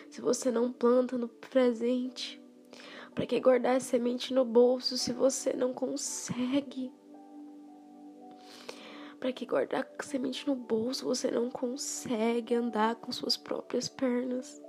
Se 0.10 0.20
você 0.20 0.52
não 0.52 0.70
planta 0.70 1.18
no 1.18 1.30
presente, 1.30 2.42
para 3.16 3.26
que 3.26 3.40
guardar 3.40 3.78
a 3.78 3.80
semente 3.80 4.34
no 4.34 4.44
bolso 4.44 4.98
se 4.98 5.14
você 5.14 5.54
não 5.54 5.74
consegue? 5.74 6.92
Para 9.20 9.32
que 9.32 9.46
guardar 9.46 9.88
semente 10.02 10.46
no 10.48 10.56
bolso 10.56 11.06
você 11.06 11.32
não 11.32 11.50
consegue 11.50 12.54
andar 12.54 12.96
com 12.96 13.12
suas 13.12 13.36
próprias 13.36 13.90
pernas? 13.90 14.62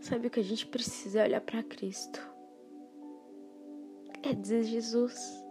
Sabe 0.00 0.28
o 0.28 0.30
que 0.30 0.40
a 0.40 0.44
gente 0.44 0.66
precisa 0.66 1.20
é 1.20 1.24
olhar 1.24 1.40
para 1.42 1.62
Cristo. 1.62 2.18
É 4.22 4.32
dizer 4.32 4.64
Jesus. 4.64 5.44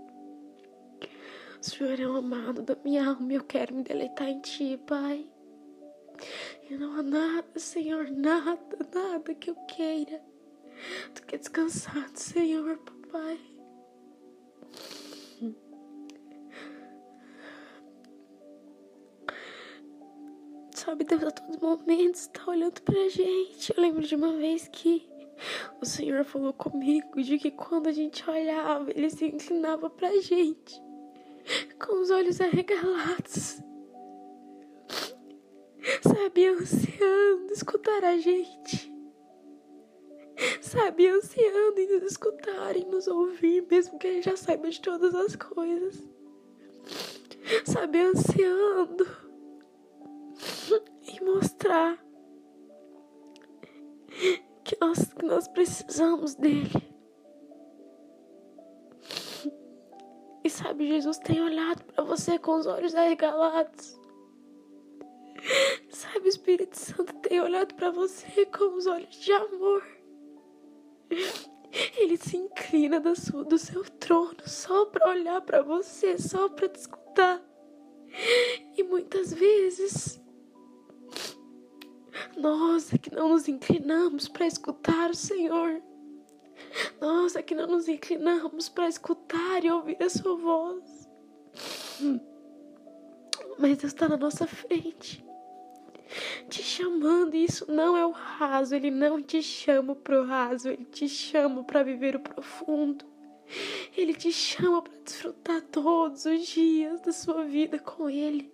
O 1.62 1.64
Senhor 1.64 2.00
é 2.00 2.08
o 2.08 2.16
amado 2.16 2.64
da 2.64 2.76
minha 2.84 3.08
alma 3.08 3.32
e 3.32 3.36
eu 3.36 3.44
quero 3.44 3.76
me 3.76 3.84
deleitar 3.84 4.28
em 4.28 4.42
Ti, 4.42 4.80
Pai. 4.86 5.30
E 6.70 6.76
não 6.76 6.94
há 6.96 7.04
nada, 7.04 7.60
Senhor, 7.60 8.10
nada, 8.10 8.78
nada 8.94 9.36
que 9.36 9.52
eu 9.52 9.56
queira 9.68 10.22
do 11.14 11.22
que 11.22 11.38
descansar 11.38 12.10
Senhor, 12.14 12.78
Pai. 12.80 12.97
Sabe, 20.88 21.04
Deus 21.04 21.24
a 21.24 21.32
todo 21.32 21.60
momento 21.60 22.16
está 22.16 22.50
olhando 22.50 22.82
pra 22.82 23.10
gente. 23.10 23.74
Eu 23.76 23.82
lembro 23.82 24.04
de 24.04 24.16
uma 24.16 24.32
vez 24.34 24.70
que 24.70 25.06
o 25.82 25.86
Senhor 25.86 26.24
falou 26.24 26.54
comigo 26.54 27.22
de 27.22 27.38
que 27.38 27.52
quando 27.52 27.88
a 27.88 27.92
gente 27.92 28.28
olhava, 28.30 28.90
Ele 28.92 29.10
se 29.10 29.26
inclinava 29.26 29.90
pra 29.90 30.10
gente 30.22 30.82
com 31.78 32.02
os 32.02 32.10
olhos 32.10 32.40
arregalados. 32.40 33.62
Sabe, 36.02 36.46
ansiando 36.48 37.52
escutar 37.52 38.04
a 38.04 38.18
gente 38.18 38.97
sabe, 40.68 41.08
ansiando 41.08 41.80
em 41.80 41.88
nos 41.88 42.12
escutar, 42.12 42.76
em 42.76 42.86
nos 42.86 43.08
ouvir, 43.08 43.66
mesmo 43.70 43.98
que 43.98 44.08
a 44.08 44.14
gente 44.14 44.26
já 44.26 44.36
saiba 44.36 44.70
de 44.70 44.82
todas 44.82 45.16
as 45.16 45.36
coisas. 45.36 46.04
Sabe, 47.66 48.02
ansiando 48.02 49.08
em 51.08 51.24
mostrar 51.24 51.98
que 54.64 54.78
nós, 54.82 55.14
que 55.14 55.26
nós 55.26 55.48
precisamos 55.48 56.36
dele. 56.36 56.88
E 60.44 60.50
sabe, 60.50 60.88
Jesus 60.88 61.18
tem 61.20 61.42
olhado 61.42 61.84
para 61.86 62.04
você 62.04 62.38
com 62.38 62.58
os 62.58 62.68
olhos 62.68 62.94
arregalados. 62.94 63.98
Sabe, 65.90 66.26
o 66.26 66.30
Espírito 66.30 66.78
Santo 66.78 67.14
tem 67.16 67.40
olhado 67.40 67.74
para 67.76 67.90
você 67.92 68.46
com 68.46 68.76
os 68.76 68.86
olhos 68.86 69.16
de 69.16 69.32
amor. 69.32 69.97
Ele 71.98 72.18
se 72.18 72.38
inclina 72.38 73.00
do 73.00 73.16
seu, 73.16 73.44
do 73.44 73.58
seu 73.58 73.84
trono 73.84 74.38
só 74.46 74.86
para 74.86 75.10
olhar 75.10 75.42
para 75.42 75.62
você, 75.62 76.18
só 76.18 76.50
para 76.50 76.68
te 76.70 76.80
escutar. 76.80 77.42
E 78.76 78.84
muitas 78.84 79.34
vezes 79.34 80.22
nós 82.36 82.94
é 82.94 82.98
que 82.98 83.14
não 83.14 83.30
nos 83.30 83.48
inclinamos 83.48 84.28
para 84.28 84.48
escutar 84.48 85.12
o 85.12 85.16
Senhor. 85.16 85.82
Nós 87.00 87.36
é 87.36 87.42
que 87.42 87.54
não 87.54 87.68
nos 87.68 87.88
inclinamos 87.88 88.70
para 88.70 88.88
escutar 88.88 89.64
e 89.64 89.72
ouvir 89.72 90.02
a 90.02 90.10
sua 90.10 90.36
voz. 90.36 91.08
Mas 93.60 93.78
Deus 93.78 93.94
está 93.94 94.08
na 94.08 94.18
nossa 94.18 94.48
frente 94.48 95.27
te 96.50 96.64
chamando. 96.64 97.36
E 97.36 97.46
isso 97.46 97.72
não 97.72 97.96
é 97.98 98.06
o 98.06 98.12
raso, 98.12 98.76
ele 98.76 98.92
não 98.92 99.22
te 99.22 99.42
chama 99.42 99.96
pro 99.96 100.26
raso, 100.26 100.70
ele 100.70 100.86
te 100.86 101.08
chama 101.08 101.64
para 101.64 101.84
viver 101.84 102.16
o 102.16 102.20
profundo. 102.20 103.06
Ele 103.96 104.14
te 104.14 104.32
chama 104.32 104.82
para 104.82 104.98
desfrutar 105.00 105.62
todos 105.62 106.26
os 106.26 106.46
dias 106.48 107.02
da 107.02 107.12
sua 107.12 107.46
vida 107.46 107.80
com 107.80 108.10
ele. 108.10 108.52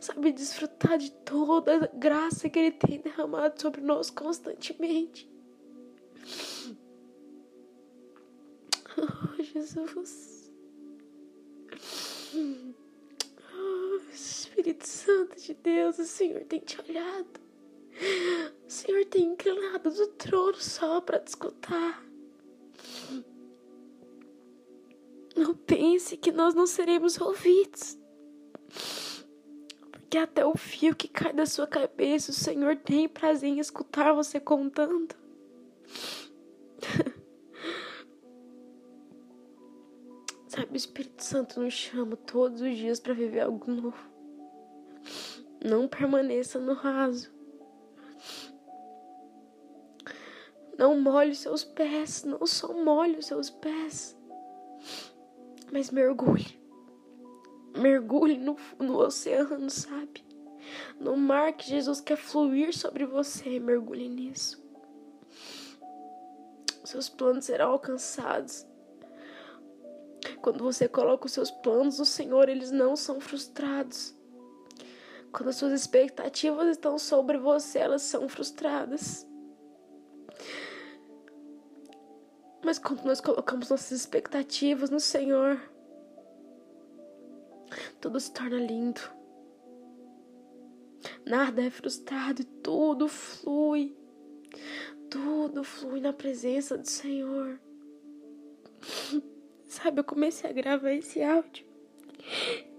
Sabe, 0.00 0.32
desfrutar 0.32 0.98
de 0.98 1.10
toda 1.10 1.84
a 1.84 1.96
graça 1.96 2.48
que 2.48 2.58
ele 2.58 2.72
tem 2.72 3.00
derramado 3.00 3.60
sobre 3.60 3.80
nós 3.80 4.10
constantemente. 4.10 5.30
Oh, 8.98 9.42
Jesus. 9.42 10.41
Espírito 14.82 14.86
Santo 14.86 15.40
de 15.40 15.54
Deus, 15.54 15.98
o 15.98 16.04
Senhor 16.04 16.44
tem 16.44 16.60
te 16.60 16.78
olhado. 16.80 17.40
O 18.66 18.70
Senhor 18.70 19.04
tem 19.06 19.24
inclinado 19.24 19.90
do 19.90 20.06
trono 20.08 20.56
só 20.56 21.00
para 21.00 21.20
te 21.20 21.28
escutar. 21.28 22.04
Não 25.36 25.54
pense 25.54 26.16
que 26.16 26.32
nós 26.32 26.54
não 26.54 26.66
seremos 26.66 27.20
ouvidos. 27.20 27.98
Porque 29.90 30.18
até 30.18 30.44
o 30.44 30.56
fio 30.56 30.96
que 30.96 31.08
cai 31.08 31.32
da 31.32 31.46
sua 31.46 31.66
cabeça, 31.66 32.30
o 32.30 32.34
Senhor 32.34 32.76
tem 32.76 33.08
prazer 33.08 33.48
em 33.50 33.58
escutar 33.58 34.12
você 34.12 34.38
contando. 34.40 35.14
Sabe, 40.48 40.72
o 40.72 40.76
Espírito 40.76 41.22
Santo 41.24 41.60
nos 41.60 41.72
chama 41.72 42.16
todos 42.16 42.60
os 42.60 42.76
dias 42.76 43.00
para 43.00 43.14
viver 43.14 43.40
algo 43.40 43.70
novo. 43.70 44.11
Não 45.64 45.86
permaneça 45.86 46.58
no 46.58 46.74
raso. 46.74 47.30
Não 50.76 50.98
molhe 51.00 51.30
os 51.30 51.38
seus 51.38 51.62
pés, 51.62 52.24
não 52.24 52.44
só 52.46 52.72
molhe 52.72 53.18
os 53.18 53.26
seus 53.26 53.50
pés, 53.50 54.16
mas 55.70 55.90
mergulhe. 55.90 56.60
Mergulhe 57.76 58.38
no, 58.38 58.56
no 58.78 58.98
oceano, 58.98 59.70
sabe? 59.70 60.24
No 60.98 61.16
mar 61.16 61.52
que 61.52 61.68
Jesus 61.68 62.00
quer 62.00 62.16
fluir 62.16 62.76
sobre 62.76 63.06
você, 63.06 63.60
mergulhe 63.60 64.08
nisso. 64.08 64.62
seus 66.84 67.08
planos 67.08 67.44
serão 67.44 67.72
alcançados. 67.72 68.66
Quando 70.40 70.64
você 70.64 70.88
coloca 70.88 71.26
os 71.26 71.32
seus 71.32 71.50
planos 71.50 71.98
no 71.98 72.04
Senhor, 72.04 72.48
eles 72.48 72.70
não 72.70 72.96
são 72.96 73.20
frustrados. 73.20 74.14
Quando 75.32 75.48
as 75.48 75.56
suas 75.56 75.72
expectativas 75.72 76.68
estão 76.68 76.98
sobre 76.98 77.38
você, 77.38 77.78
elas 77.78 78.02
são 78.02 78.28
frustradas. 78.28 79.26
Mas 82.62 82.78
quando 82.78 83.02
nós 83.04 83.20
colocamos 83.20 83.70
nossas 83.70 83.92
expectativas 83.92 84.90
no 84.90 85.00
Senhor, 85.00 85.58
tudo 87.98 88.20
se 88.20 88.30
torna 88.30 88.58
lindo. 88.58 89.00
Nada 91.24 91.62
é 91.62 91.70
frustrado 91.70 92.42
e 92.42 92.44
tudo 92.44 93.08
flui. 93.08 93.96
Tudo 95.08 95.64
flui 95.64 96.00
na 96.00 96.12
presença 96.12 96.76
do 96.76 96.88
Senhor. 96.88 97.58
Sabe, 99.66 100.00
eu 100.00 100.04
comecei 100.04 100.50
a 100.50 100.52
gravar 100.52 100.92
esse 100.92 101.22
áudio 101.22 101.72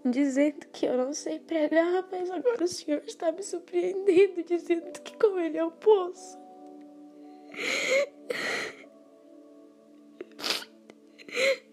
dizendo 0.05 0.67
que 0.67 0.86
eu 0.86 0.98
não 0.98 1.13
sei 1.13 1.39
pregar, 1.39 2.07
mas 2.12 2.29
agora 2.29 2.63
o 2.63 2.67
Senhor 2.67 3.01
está 3.05 3.31
me 3.31 3.41
surpreendendo, 3.41 4.43
dizendo 4.43 4.91
que 5.01 5.17
com 5.17 5.39
Ele 5.39 5.57
eu 5.57 5.72
posso. 5.72 6.38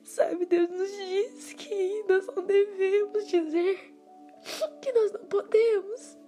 Sabe, 0.03 0.47
Deus 0.47 0.71
nos 0.71 0.97
diz 0.97 1.53
que 1.55 2.05
nós 2.09 2.27
não 2.27 2.45
devemos 2.45 3.27
dizer 3.27 3.95
que 4.81 4.93
nós 4.93 5.13
não 5.13 5.25
podemos. 5.27 6.19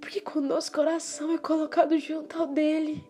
Porque 0.00 0.20
quando 0.20 0.46
nosso 0.46 0.70
coração 0.72 1.32
é 1.32 1.38
colocado 1.38 1.98
junto 1.98 2.38
ao 2.38 2.46
dele, 2.46 3.04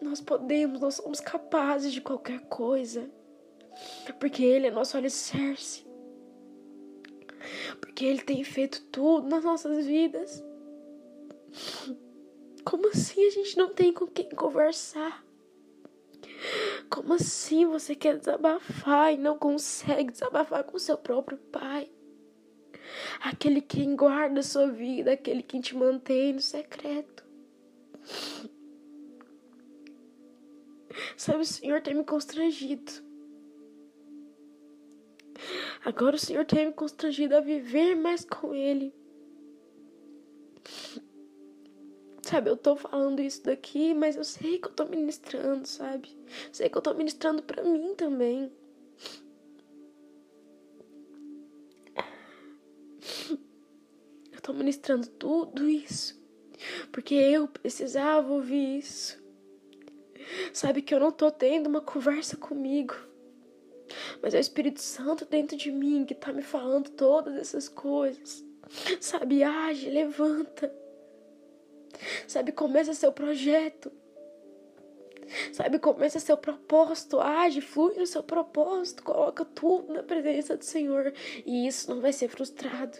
nós 0.00 0.20
podemos, 0.20 0.80
nós 0.80 0.94
somos 0.94 1.20
capazes 1.20 1.92
de 1.92 2.00
qualquer 2.00 2.40
coisa. 2.48 3.10
Porque 4.18 4.42
ele 4.42 4.68
é 4.68 4.70
nosso 4.70 4.96
alicerce. 4.96 5.86
Porque 7.80 8.04
ele 8.04 8.22
tem 8.22 8.42
feito 8.44 8.82
tudo 8.90 9.28
nas 9.28 9.44
nossas 9.44 9.86
vidas. 9.86 10.44
Como 12.64 12.88
assim 12.88 13.24
a 13.26 13.30
gente 13.30 13.56
não 13.56 13.72
tem 13.72 13.92
com 13.92 14.06
quem 14.06 14.28
conversar? 14.30 15.24
Como 16.90 17.14
assim 17.14 17.66
você 17.66 17.94
quer 17.94 18.18
desabafar 18.18 19.12
e 19.12 19.16
não 19.16 19.38
consegue 19.38 20.10
desabafar 20.10 20.64
com 20.64 20.78
seu 20.78 20.98
próprio 20.98 21.38
pai? 21.38 21.90
Aquele 23.20 23.60
quem 23.60 23.96
guarda 23.96 24.40
a 24.40 24.42
sua 24.42 24.68
vida, 24.68 25.12
aquele 25.12 25.42
que 25.42 25.60
te 25.60 25.76
mantém 25.76 26.32
no 26.32 26.40
secreto. 26.40 27.24
Sabe, 31.16 31.40
o 31.40 31.44
Senhor 31.44 31.80
tem 31.80 31.94
me 31.94 32.04
constrangido. 32.04 33.05
Agora 35.84 36.16
o 36.16 36.18
Senhor 36.18 36.44
tem 36.44 36.66
me 36.66 36.72
constrangido 36.72 37.36
a 37.36 37.40
viver 37.40 37.94
mais 37.94 38.24
com 38.24 38.54
Ele. 38.54 38.94
Sabe, 42.22 42.50
eu 42.50 42.56
tô 42.56 42.74
falando 42.74 43.20
isso 43.20 43.44
daqui, 43.44 43.94
mas 43.94 44.16
eu 44.16 44.24
sei 44.24 44.58
que 44.58 44.66
eu 44.66 44.72
tô 44.72 44.84
ministrando, 44.86 45.66
sabe? 45.66 46.08
Sei 46.50 46.68
que 46.68 46.76
eu 46.76 46.82
tô 46.82 46.92
ministrando 46.94 47.42
para 47.42 47.62
mim 47.62 47.94
também. 47.94 48.52
Eu 54.32 54.40
tô 54.42 54.52
ministrando 54.52 55.06
tudo 55.06 55.68
isso 55.68 56.16
porque 56.92 57.14
eu 57.14 57.48
precisava 57.48 58.32
ouvir 58.32 58.78
isso. 58.78 59.22
Sabe 60.52 60.82
que 60.82 60.94
eu 60.94 61.00
não 61.00 61.12
tô 61.12 61.30
tendo 61.30 61.68
uma 61.68 61.80
conversa 61.80 62.36
comigo, 62.36 62.94
mas 64.26 64.34
é 64.34 64.38
o 64.38 64.40
Espírito 64.40 64.80
Santo 64.80 65.24
dentro 65.24 65.56
de 65.56 65.70
mim 65.70 66.04
que 66.04 66.12
tá 66.12 66.32
me 66.32 66.42
falando 66.42 66.90
todas 66.90 67.36
essas 67.36 67.68
coisas. 67.68 68.44
Sabe, 69.00 69.44
age, 69.44 69.88
levanta. 69.88 70.74
Sabe, 72.26 72.50
começa 72.50 72.92
seu 72.92 73.12
projeto. 73.12 73.92
Sabe, 75.52 75.78
começa 75.78 76.18
seu 76.18 76.36
propósito, 76.36 77.20
age, 77.20 77.60
flui 77.60 77.94
no 77.94 78.04
seu 78.04 78.20
propósito, 78.20 79.04
coloca 79.04 79.44
tudo 79.44 79.92
na 79.92 80.02
presença 80.02 80.56
do 80.56 80.64
Senhor 80.64 81.14
e 81.46 81.68
isso 81.68 81.88
não 81.88 82.00
vai 82.00 82.12
ser 82.12 82.26
frustrado. 82.26 82.98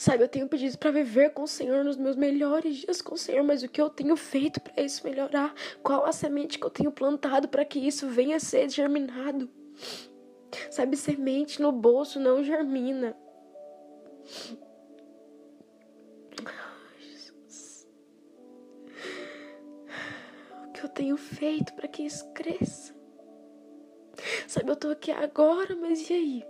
Sabe, 0.00 0.24
eu 0.24 0.28
tenho 0.28 0.48
pedido 0.48 0.78
para 0.78 0.90
viver 0.90 1.34
com 1.34 1.42
o 1.42 1.46
Senhor 1.46 1.84
nos 1.84 1.98
meus 1.98 2.16
melhores 2.16 2.76
dias 2.76 3.02
com 3.02 3.16
o 3.16 3.18
Senhor, 3.18 3.44
mas 3.44 3.62
o 3.62 3.68
que 3.68 3.78
eu 3.78 3.90
tenho 3.90 4.16
feito 4.16 4.58
para 4.58 4.82
isso 4.82 5.04
melhorar? 5.06 5.54
Qual 5.82 6.06
a 6.06 6.10
semente 6.10 6.58
que 6.58 6.64
eu 6.64 6.70
tenho 6.70 6.90
plantado 6.90 7.48
para 7.48 7.66
que 7.66 7.78
isso 7.78 8.08
venha 8.08 8.36
a 8.36 8.40
ser 8.40 8.70
germinado? 8.70 9.50
Sabe, 10.70 10.96
semente 10.96 11.60
no 11.60 11.70
bolso 11.70 12.18
não 12.18 12.42
germina. 12.42 13.14
O 20.64 20.72
que 20.72 20.82
eu 20.82 20.88
tenho 20.88 21.18
feito 21.18 21.74
para 21.74 21.86
que 21.86 22.04
isso 22.04 22.26
cresça? 22.32 22.94
Sabe, 24.48 24.70
eu 24.70 24.76
tô 24.76 24.88
aqui 24.88 25.10
agora, 25.10 25.76
mas 25.76 26.08
e 26.08 26.14
aí? 26.14 26.44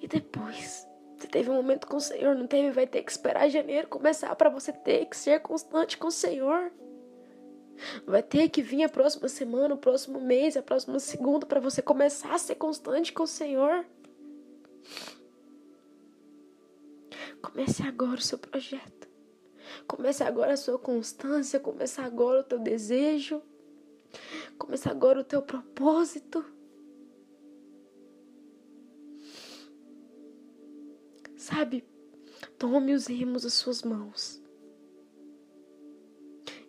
E 0.00 0.08
depois? 0.08 0.87
Você 1.18 1.26
teve 1.26 1.50
um 1.50 1.54
momento 1.54 1.86
com 1.88 1.96
o 1.96 2.00
Senhor, 2.00 2.36
não 2.36 2.46
teve? 2.46 2.70
Vai 2.70 2.86
ter 2.86 3.02
que 3.02 3.10
esperar 3.10 3.48
janeiro 3.48 3.88
começar 3.88 4.34
para 4.36 4.48
você 4.48 4.72
ter 4.72 5.06
que 5.06 5.16
ser 5.16 5.40
constante 5.40 5.98
com 5.98 6.06
o 6.06 6.12
Senhor. 6.12 6.70
Vai 8.06 8.22
ter 8.22 8.48
que 8.48 8.62
vir 8.62 8.84
a 8.84 8.88
próxima 8.88 9.28
semana, 9.28 9.74
o 9.74 9.78
próximo 9.78 10.20
mês, 10.20 10.56
a 10.56 10.62
próxima 10.62 11.00
segunda 11.00 11.44
para 11.44 11.60
você 11.60 11.82
começar 11.82 12.34
a 12.34 12.38
ser 12.38 12.54
constante 12.54 13.12
com 13.12 13.24
o 13.24 13.26
Senhor. 13.26 13.84
Comece 17.42 17.82
agora 17.82 18.18
o 18.18 18.22
seu 18.22 18.38
projeto. 18.38 19.08
Comece 19.88 20.22
agora 20.22 20.52
a 20.52 20.56
sua 20.56 20.78
constância, 20.78 21.58
comece 21.58 22.00
agora 22.00 22.40
o 22.40 22.44
teu 22.44 22.60
desejo. 22.60 23.42
Comece 24.56 24.88
agora 24.88 25.20
o 25.20 25.24
teu 25.24 25.42
propósito. 25.42 26.44
Sabe? 31.48 31.82
Tome 32.58 32.92
os 32.92 33.06
remos 33.06 33.44
das 33.44 33.54
suas 33.54 33.82
mãos. 33.82 34.38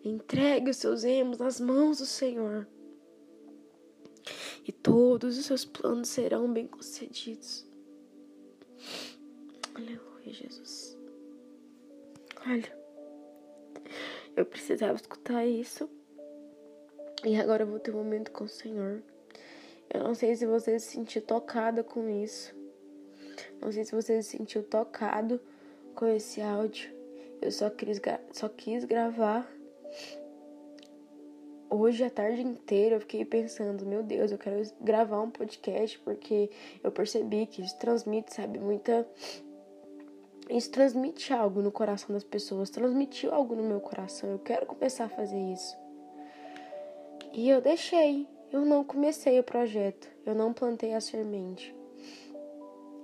Entregue 0.02 0.70
os 0.70 0.78
seus 0.78 1.02
remos 1.02 1.36
nas 1.36 1.60
mãos 1.60 1.98
do 1.98 2.06
Senhor. 2.06 2.66
E 4.66 4.72
todos 4.72 5.36
os 5.36 5.44
seus 5.44 5.66
planos 5.66 6.08
serão 6.08 6.50
bem-concedidos. 6.50 7.68
Aleluia, 9.74 10.32
Jesus. 10.32 10.96
Olha, 12.46 12.78
eu 14.34 14.46
precisava 14.46 14.94
escutar 14.94 15.44
isso. 15.44 15.90
E 17.22 17.36
agora 17.36 17.64
eu 17.64 17.68
vou 17.68 17.78
ter 17.78 17.90
um 17.90 17.98
momento 17.98 18.30
com 18.30 18.44
o 18.44 18.48
Senhor. 18.48 19.02
Eu 19.92 20.04
não 20.04 20.14
sei 20.14 20.34
se 20.34 20.46
você 20.46 20.78
se 20.78 20.92
sentiu 20.92 21.20
tocada 21.20 21.84
com 21.84 22.08
isso. 22.08 22.58
Não 23.60 23.70
sei 23.70 23.84
se 23.84 23.94
você 23.94 24.22
se 24.22 24.36
sentiu 24.36 24.62
tocado 24.62 25.40
com 25.94 26.06
esse 26.06 26.40
áudio. 26.40 26.90
Eu 27.40 27.50
só 27.52 27.68
quis, 27.70 28.00
só 28.32 28.48
quis 28.48 28.84
gravar. 28.84 29.50
Hoje 31.68 32.02
a 32.02 32.10
tarde 32.10 32.42
inteira 32.42 32.96
eu 32.96 33.00
fiquei 33.00 33.24
pensando, 33.24 33.86
meu 33.86 34.02
Deus, 34.02 34.32
eu 34.32 34.38
quero 34.38 34.60
gravar 34.80 35.20
um 35.20 35.30
podcast 35.30 35.98
porque 36.00 36.50
eu 36.82 36.90
percebi 36.90 37.46
que 37.46 37.62
isso 37.62 37.78
transmite, 37.78 38.34
sabe, 38.34 38.58
muita 38.58 39.06
isso 40.48 40.68
transmite 40.72 41.32
algo 41.32 41.62
no 41.62 41.70
coração 41.70 42.12
das 42.12 42.24
pessoas, 42.24 42.70
transmitiu 42.70 43.32
algo 43.32 43.54
no 43.54 43.62
meu 43.62 43.80
coração. 43.80 44.30
Eu 44.30 44.38
quero 44.40 44.66
começar 44.66 45.04
a 45.04 45.08
fazer 45.08 45.38
isso. 45.38 45.76
E 47.32 47.48
eu 47.48 47.60
deixei, 47.60 48.26
eu 48.52 48.66
não 48.66 48.82
comecei 48.82 49.38
o 49.38 49.44
projeto, 49.44 50.08
eu 50.26 50.34
não 50.34 50.52
plantei 50.52 50.92
a 50.92 51.00
semente. 51.00 51.72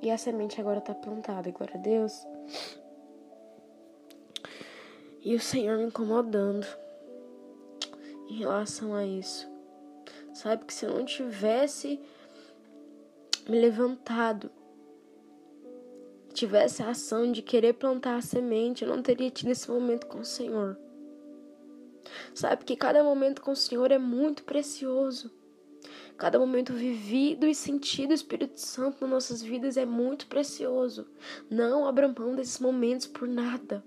E 0.02 0.10
a 0.10 0.18
semente 0.18 0.60
agora 0.60 0.78
está 0.78 0.94
plantada, 0.94 1.50
glória 1.50 1.76
a 1.76 1.78
Deus. 1.78 2.26
E 5.20 5.34
o 5.34 5.40
Senhor 5.40 5.78
me 5.78 5.84
incomodando 5.84 6.66
em 8.28 8.38
relação 8.38 8.94
a 8.94 9.04
isso. 9.04 9.48
Sabe 10.32 10.64
que 10.64 10.74
se 10.74 10.84
eu 10.84 10.94
não 10.94 11.04
tivesse 11.04 12.00
me 13.48 13.60
levantado, 13.60 14.50
tivesse 16.34 16.82
a 16.82 16.90
ação 16.90 17.32
de 17.32 17.40
querer 17.42 17.74
plantar 17.74 18.16
a 18.16 18.22
semente, 18.22 18.84
eu 18.84 18.88
não 18.88 19.02
teria 19.02 19.30
tido 19.30 19.50
esse 19.50 19.70
momento 19.70 20.06
com 20.06 20.20
o 20.20 20.24
Senhor. 20.24 20.78
Sabe 22.34 22.64
que 22.64 22.76
cada 22.76 23.02
momento 23.02 23.40
com 23.42 23.52
o 23.52 23.56
Senhor 23.56 23.90
é 23.90 23.98
muito 23.98 24.44
precioso. 24.44 25.32
Cada 26.16 26.38
momento 26.38 26.72
vivido 26.72 27.46
e 27.46 27.54
sentido 27.54 28.14
Espírito 28.14 28.58
Santo 28.58 29.02
nas 29.02 29.10
nossas 29.10 29.42
vidas 29.42 29.76
é 29.76 29.84
muito 29.84 30.26
precioso. 30.26 31.06
Não 31.50 31.86
abra 31.86 32.08
mão 32.08 32.34
desses 32.34 32.58
momentos 32.58 33.06
por 33.06 33.28
nada. 33.28 33.84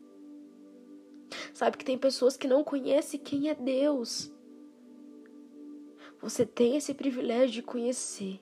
Sabe 1.53 1.77
que 1.77 1.85
tem 1.85 1.97
pessoas 1.97 2.37
que 2.37 2.47
não 2.47 2.63
conhecem 2.63 3.19
quem 3.19 3.49
é 3.49 3.55
Deus. 3.55 4.31
Você 6.21 6.45
tem 6.45 6.75
esse 6.75 6.93
privilégio 6.93 7.51
de 7.55 7.61
conhecer. 7.63 8.39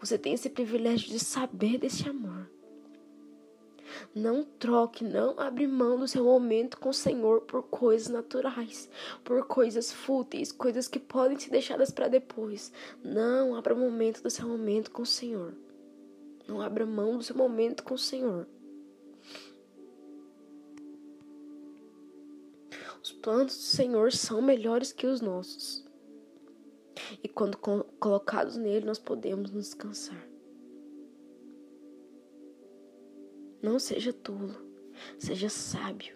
Você 0.00 0.18
tem 0.18 0.32
esse 0.32 0.50
privilégio 0.50 1.08
de 1.08 1.18
saber 1.18 1.78
desse 1.78 2.08
amor. 2.08 2.50
Não 4.14 4.44
troque, 4.44 5.04
não 5.04 5.38
abre 5.38 5.66
mão 5.66 5.98
do 5.98 6.08
seu 6.08 6.24
momento 6.24 6.78
com 6.78 6.88
o 6.88 6.94
Senhor 6.94 7.42
por 7.42 7.62
coisas 7.64 8.08
naturais, 8.08 8.88
por 9.22 9.46
coisas 9.46 9.92
fúteis, 9.92 10.52
coisas 10.52 10.88
que 10.88 10.98
podem 10.98 11.38
ser 11.38 11.50
deixadas 11.50 11.90
para 11.90 12.08
depois. 12.08 12.72
Não 13.02 13.54
abra 13.54 13.74
momento 13.74 14.22
do 14.22 14.30
seu 14.30 14.48
momento 14.48 14.90
com 14.90 15.02
o 15.02 15.06
Senhor. 15.06 15.54
Não 16.46 16.60
abra 16.60 16.84
mão 16.84 17.16
do 17.16 17.24
seu 17.24 17.36
momento 17.36 17.82
com 17.82 17.94
o 17.94 17.98
Senhor. 17.98 18.46
Os 23.02 23.12
planos 23.12 23.54
do 23.54 23.62
Senhor 23.62 24.12
são 24.12 24.40
melhores 24.40 24.92
que 24.92 25.06
os 25.06 25.20
nossos. 25.20 25.84
E 27.22 27.28
quando 27.28 27.58
colocados 27.58 28.56
nele, 28.56 28.86
nós 28.86 28.98
podemos 28.98 29.50
nos 29.50 29.64
descansar. 29.64 30.33
Não 33.64 33.78
seja 33.78 34.12
tolo, 34.12 34.54
seja 35.18 35.48
sábio, 35.48 36.14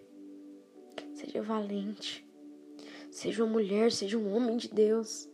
seja 1.15 1.41
valente, 1.41 2.23
seja 3.11 3.43
uma 3.43 3.51
mulher, 3.51 3.91
seja 3.91 4.19
um 4.19 4.37
homem 4.37 4.59
de 4.59 4.69
Deus. 4.69 5.27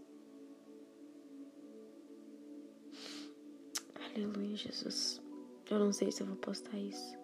Aleluia, 3.96 4.54
Jesus. 4.54 5.20
Eu 5.68 5.80
não 5.80 5.90
sei 5.90 6.12
se 6.12 6.20
eu 6.20 6.28
vou 6.28 6.36
postar 6.36 6.78
isso, 6.78 7.18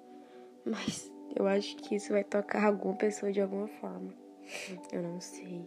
mas 0.64 1.08
eu 1.36 1.46
acho 1.46 1.76
que 1.76 1.94
isso 1.94 2.10
vai 2.10 2.24
tocar 2.24 2.64
alguma 2.64 2.96
pessoa 2.96 3.30
de 3.30 3.40
alguma 3.40 3.68
forma. 3.68 4.12
Eu 4.90 5.02
não 5.02 5.20
sei. 5.20 5.64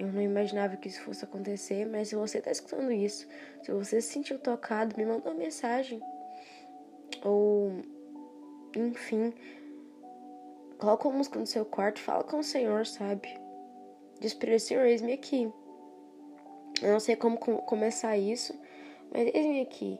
Eu 0.00 0.12
não 0.12 0.20
imaginava 0.20 0.76
que 0.76 0.88
isso 0.88 1.02
fosse 1.02 1.24
acontecer, 1.24 1.86
mas 1.86 2.08
se 2.08 2.16
você 2.16 2.38
está 2.38 2.50
escutando 2.50 2.90
isso, 2.90 3.28
se 3.62 3.70
você 3.70 4.00
se 4.00 4.12
sentiu 4.12 4.36
tocado, 4.36 4.96
me 4.96 5.06
manda 5.06 5.30
uma 5.30 5.38
mensagem. 5.38 6.02
Ou 7.22 7.99
enfim, 8.76 9.32
coloca 10.78 11.08
uma 11.08 11.18
música 11.18 11.38
no 11.38 11.46
seu 11.46 11.64
quarto, 11.64 12.00
fala 12.00 12.24
com 12.24 12.38
o 12.38 12.44
Senhor, 12.44 12.86
sabe? 12.86 13.28
Diz 14.20 14.34
para 14.34 14.50
ele, 14.50 14.58
Senhor, 14.58 14.84
eis-me 14.84 15.12
aqui. 15.12 15.52
Eu 16.82 16.92
não 16.92 17.00
sei 17.00 17.16
como 17.16 17.38
começar 17.38 18.16
isso, 18.16 18.58
mas 19.12 19.28
eis-me 19.34 19.60
aqui. 19.60 19.98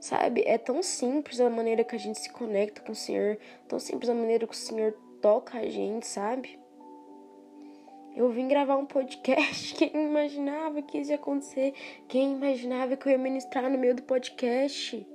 Sabe? 0.00 0.42
É 0.46 0.58
tão 0.58 0.82
simples 0.82 1.40
a 1.40 1.50
maneira 1.50 1.82
que 1.82 1.96
a 1.96 1.98
gente 1.98 2.18
se 2.18 2.30
conecta 2.30 2.80
com 2.82 2.92
o 2.92 2.94
Senhor, 2.94 3.38
tão 3.66 3.78
simples 3.78 4.08
a 4.08 4.14
maneira 4.14 4.46
que 4.46 4.54
o 4.54 4.56
Senhor 4.56 4.92
toca 5.20 5.58
a 5.58 5.68
gente, 5.68 6.06
sabe? 6.06 6.58
Eu 8.14 8.30
vim 8.30 8.48
gravar 8.48 8.76
um 8.76 8.86
podcast. 8.86 9.74
Quem 9.76 9.90
imaginava 9.92 10.80
que 10.80 10.98
isso 10.98 11.10
ia 11.10 11.16
acontecer? 11.16 11.74
Quem 12.08 12.34
imaginava 12.34 12.96
que 12.96 13.06
eu 13.06 13.12
ia 13.12 13.18
ministrar 13.18 13.70
no 13.70 13.78
meio 13.78 13.94
do 13.94 14.02
podcast? 14.02 15.06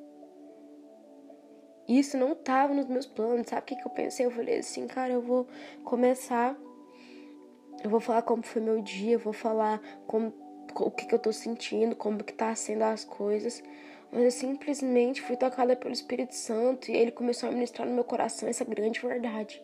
Isso 1.87 2.17
não 2.17 2.35
tava 2.35 2.73
nos 2.73 2.87
meus 2.87 3.05
planos. 3.05 3.47
Sabe 3.47 3.61
o 3.61 3.65
que, 3.65 3.75
que 3.75 3.85
eu 3.85 3.91
pensei? 3.91 4.25
Eu 4.25 4.31
falei 4.31 4.59
assim, 4.59 4.87
cara, 4.87 5.11
eu 5.11 5.21
vou 5.21 5.47
começar. 5.83 6.55
Eu 7.83 7.89
vou 7.89 7.99
falar 7.99 8.21
como 8.21 8.43
foi 8.43 8.61
meu 8.61 8.81
dia, 8.81 9.13
eu 9.13 9.19
vou 9.19 9.33
falar 9.33 9.81
como, 10.05 10.33
o 10.75 10.91
que, 10.91 11.05
que 11.05 11.15
eu 11.15 11.19
tô 11.19 11.33
sentindo, 11.33 11.95
como 11.95 12.23
que 12.23 12.33
tá 12.33 12.53
sendo 12.53 12.83
as 12.83 13.03
coisas. 13.03 13.63
Mas 14.11 14.23
eu 14.23 14.31
simplesmente 14.31 15.21
fui 15.21 15.35
tocada 15.35 15.75
pelo 15.75 15.93
Espírito 15.93 16.35
Santo 16.35 16.91
e 16.91 16.95
ele 16.95 17.11
começou 17.11 17.49
a 17.49 17.51
ministrar 17.51 17.87
no 17.87 17.95
meu 17.95 18.03
coração 18.03 18.47
essa 18.47 18.65
grande 18.65 18.99
verdade. 18.99 19.63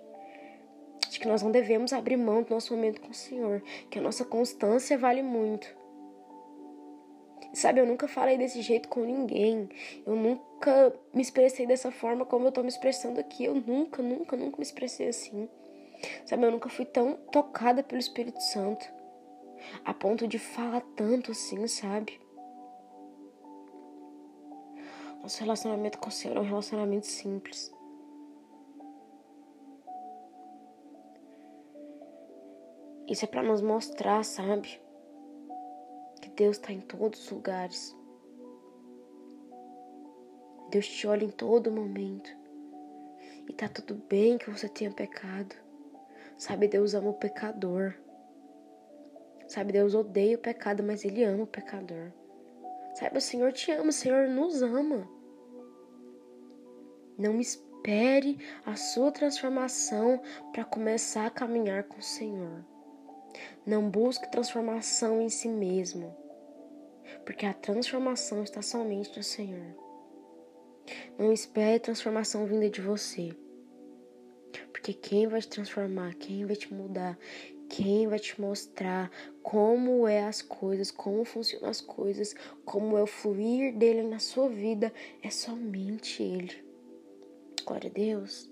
De 1.10 1.20
que 1.20 1.28
nós 1.28 1.44
não 1.44 1.52
devemos 1.52 1.94
abrir 1.94 2.18
mão 2.18 2.42
do 2.42 2.54
nosso 2.54 2.76
momento 2.76 3.02
com 3.02 3.12
o 3.12 3.14
Senhor, 3.14 3.62
que 3.90 4.00
a 4.00 4.02
nossa 4.02 4.26
constância 4.26 4.98
vale 4.98 5.22
muito. 5.22 5.77
Sabe, 7.54 7.80
eu 7.80 7.86
nunca 7.86 8.08
falei 8.08 8.38
desse 8.38 8.62
jeito 8.62 8.88
com 8.88 9.02
ninguém. 9.02 9.70
Eu 10.06 10.16
nunca 10.16 10.94
me 11.14 11.22
expressei 11.22 11.66
dessa 11.66 11.92
forma 11.92 12.26
como 12.26 12.48
eu 12.48 12.52
tô 12.52 12.62
me 12.62 12.70
expressando 12.70 13.20
aqui. 13.20 13.46
Eu 13.46 13.56
nunca, 13.56 14.02
nunca, 14.02 14.36
nunca 14.36 14.58
me 14.58 14.64
expressei 14.64 15.08
assim. 15.08 15.50
Sabe, 16.26 16.46
eu 16.46 16.52
nunca 16.52 16.70
fui 16.70 16.86
tão 16.86 17.14
tocada 17.32 17.82
pelo 17.82 18.00
Espírito 18.00 18.42
Santo. 18.42 18.86
A 19.84 19.94
ponto 19.94 20.28
de 20.28 20.38
falar 20.38 20.82
tanto 20.96 21.32
assim, 21.32 21.68
sabe? 21.68 22.20
Nosso 25.22 25.42
relacionamento 25.42 25.98
com 25.98 26.10
o 26.10 26.12
Senhor 26.12 26.38
é 26.38 26.40
um 26.40 26.44
relacionamento 26.44 27.08
simples. 27.08 27.74
Isso 33.08 33.24
é 33.24 33.28
para 33.28 33.42
nos 33.42 33.62
mostrar, 33.62 34.24
sabe? 34.24 34.80
Deus 36.38 36.58
está 36.58 36.72
em 36.72 36.82
todos 36.82 37.20
os 37.20 37.32
lugares. 37.32 37.98
Deus 40.70 40.88
te 40.88 41.08
olha 41.08 41.26
em 41.26 41.32
todo 41.32 41.72
momento. 41.72 42.30
E 43.50 43.54
tá 43.54 43.68
tudo 43.68 43.96
bem 44.08 44.38
que 44.38 44.52
você 44.52 44.70
tenha 44.70 44.92
pecado. 44.92 45.56
Sabe, 46.38 46.68
Deus 46.68 46.94
ama 46.94 47.10
o 47.10 47.16
pecador. 47.16 47.96
Sabe, 49.48 49.72
Deus 49.74 49.96
odeia 49.96 50.38
o 50.38 50.40
pecado, 50.40 50.84
mas 50.84 51.04
Ele 51.04 51.24
ama 51.24 51.46
o 51.46 51.48
pecador. 51.48 52.12
Sabe, 52.94 53.18
o 53.18 53.22
Senhor 53.22 53.52
te 53.52 53.72
ama, 53.72 53.90
o 53.90 53.94
Senhor 53.94 54.28
nos 54.28 54.62
ama. 54.62 55.10
Não 57.18 57.40
espere 57.40 58.38
a 58.64 58.76
sua 58.76 59.12
transformação 59.12 60.22
para 60.54 60.64
começar 60.64 61.26
a 61.26 61.32
caminhar 61.32 61.86
com 61.86 61.98
o 61.98 62.04
Senhor. 62.04 62.64
Não 63.66 63.90
busque 63.90 64.32
transformação 64.32 65.20
em 65.20 65.30
si 65.30 65.48
mesmo 65.48 66.27
porque 67.28 67.46
a 67.46 67.54
transformação 67.54 68.42
está 68.42 68.62
somente 68.62 69.18
no 69.18 69.22
Senhor. 69.22 69.76
Não 71.20 71.34
espere 71.34 71.78
transformação 71.78 72.46
vinda 72.46 72.70
de 72.70 72.80
você, 72.80 73.36
porque 74.72 74.94
quem 74.94 75.28
vai 75.28 75.42
te 75.42 75.50
transformar, 75.50 76.16
quem 76.16 76.46
vai 76.46 76.56
te 76.56 76.74
mudar, 76.74 77.20
quem 77.68 78.08
vai 78.08 78.18
te 78.18 78.40
mostrar 78.40 79.12
como 79.44 80.08
é 80.08 80.24
as 80.24 80.42
coisas, 80.42 80.90
como 80.90 81.26
funcionam 81.26 81.68
as 81.68 81.82
coisas, 81.82 82.34
como 82.64 82.98
é 82.98 83.04
o 83.04 83.08
fluir 83.08 83.76
dele 83.76 84.04
na 84.04 84.20
sua 84.20 84.48
vida, 84.48 84.94
é 85.22 85.30
somente 85.30 86.24
Ele. 86.24 86.64
Glória 87.66 87.90
a 87.90 87.94
Deus. 87.94 88.50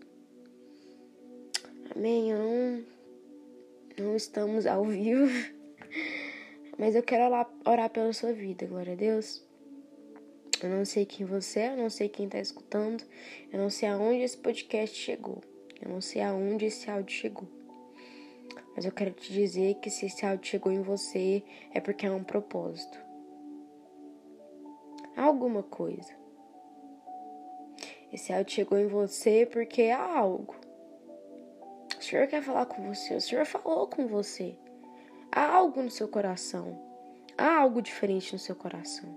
Amém. 1.96 2.32
Eu 2.32 2.40
não, 2.40 2.86
não 3.98 4.16
estamos 4.18 4.66
ao 4.66 4.84
vivo. 4.84 5.30
Mas 6.78 6.96
eu 6.96 7.04
quero 7.04 7.26
orar, 7.26 7.50
orar 7.66 7.90
pela 7.90 8.12
sua 8.12 8.34
vida, 8.34 8.66
glória 8.66 8.94
a 8.94 8.96
Deus. 8.96 9.44
Eu 10.62 10.70
não 10.70 10.86
sei 10.86 11.06
quem 11.06 11.26
você 11.26 11.60
é, 11.62 11.74
eu 11.74 11.78
não 11.78 11.90
sei 11.90 12.10
quem 12.10 12.26
está 12.26 12.40
escutando, 12.40 13.04
eu 13.52 13.60
não 13.60 13.70
sei 13.70 13.90
aonde 13.90 14.22
esse 14.24 14.38
podcast 14.38 14.96
chegou, 14.96 15.42
eu 15.82 15.90
não 15.90 16.02
sei 16.02 16.22
aonde 16.22 16.66
esse 16.66 16.90
áudio 16.90 17.16
chegou. 17.16 17.48
Mas 18.76 18.86
eu 18.86 18.92
quero 18.92 19.12
te 19.12 19.32
dizer 19.32 19.76
que 19.76 19.90
se 19.90 20.06
esse 20.06 20.26
áudio 20.26 20.46
chegou 20.46 20.72
em 20.72 20.82
você, 20.82 21.44
é 21.74 21.80
porque 21.80 22.06
há 22.06 22.14
um 22.14 22.24
propósito. 22.24 23.00
Há 25.16 25.24
alguma 25.24 25.64
coisa. 25.64 26.14
Esse 28.12 28.34
áudio 28.34 28.54
chegou 28.54 28.78
em 28.78 28.88
você 28.88 29.46
porque 29.46 29.84
há 29.84 30.18
algo. 30.18 30.56
O 31.98 32.04
Senhor 32.04 32.28
quer 32.28 32.42
falar 32.42 32.66
com 32.66 32.94
você, 32.94 33.16
o 33.16 33.22
Senhor 33.22 33.46
falou 33.46 33.88
com 33.88 34.08
você. 34.08 34.58
Há 35.32 35.46
algo 35.56 35.82
no 35.82 35.90
seu 35.90 36.08
coração. 36.08 36.80
Há 37.38 37.58
algo 37.58 37.82
diferente 37.82 38.34
no 38.34 38.40
seu 38.40 38.56
coração. 38.56 39.10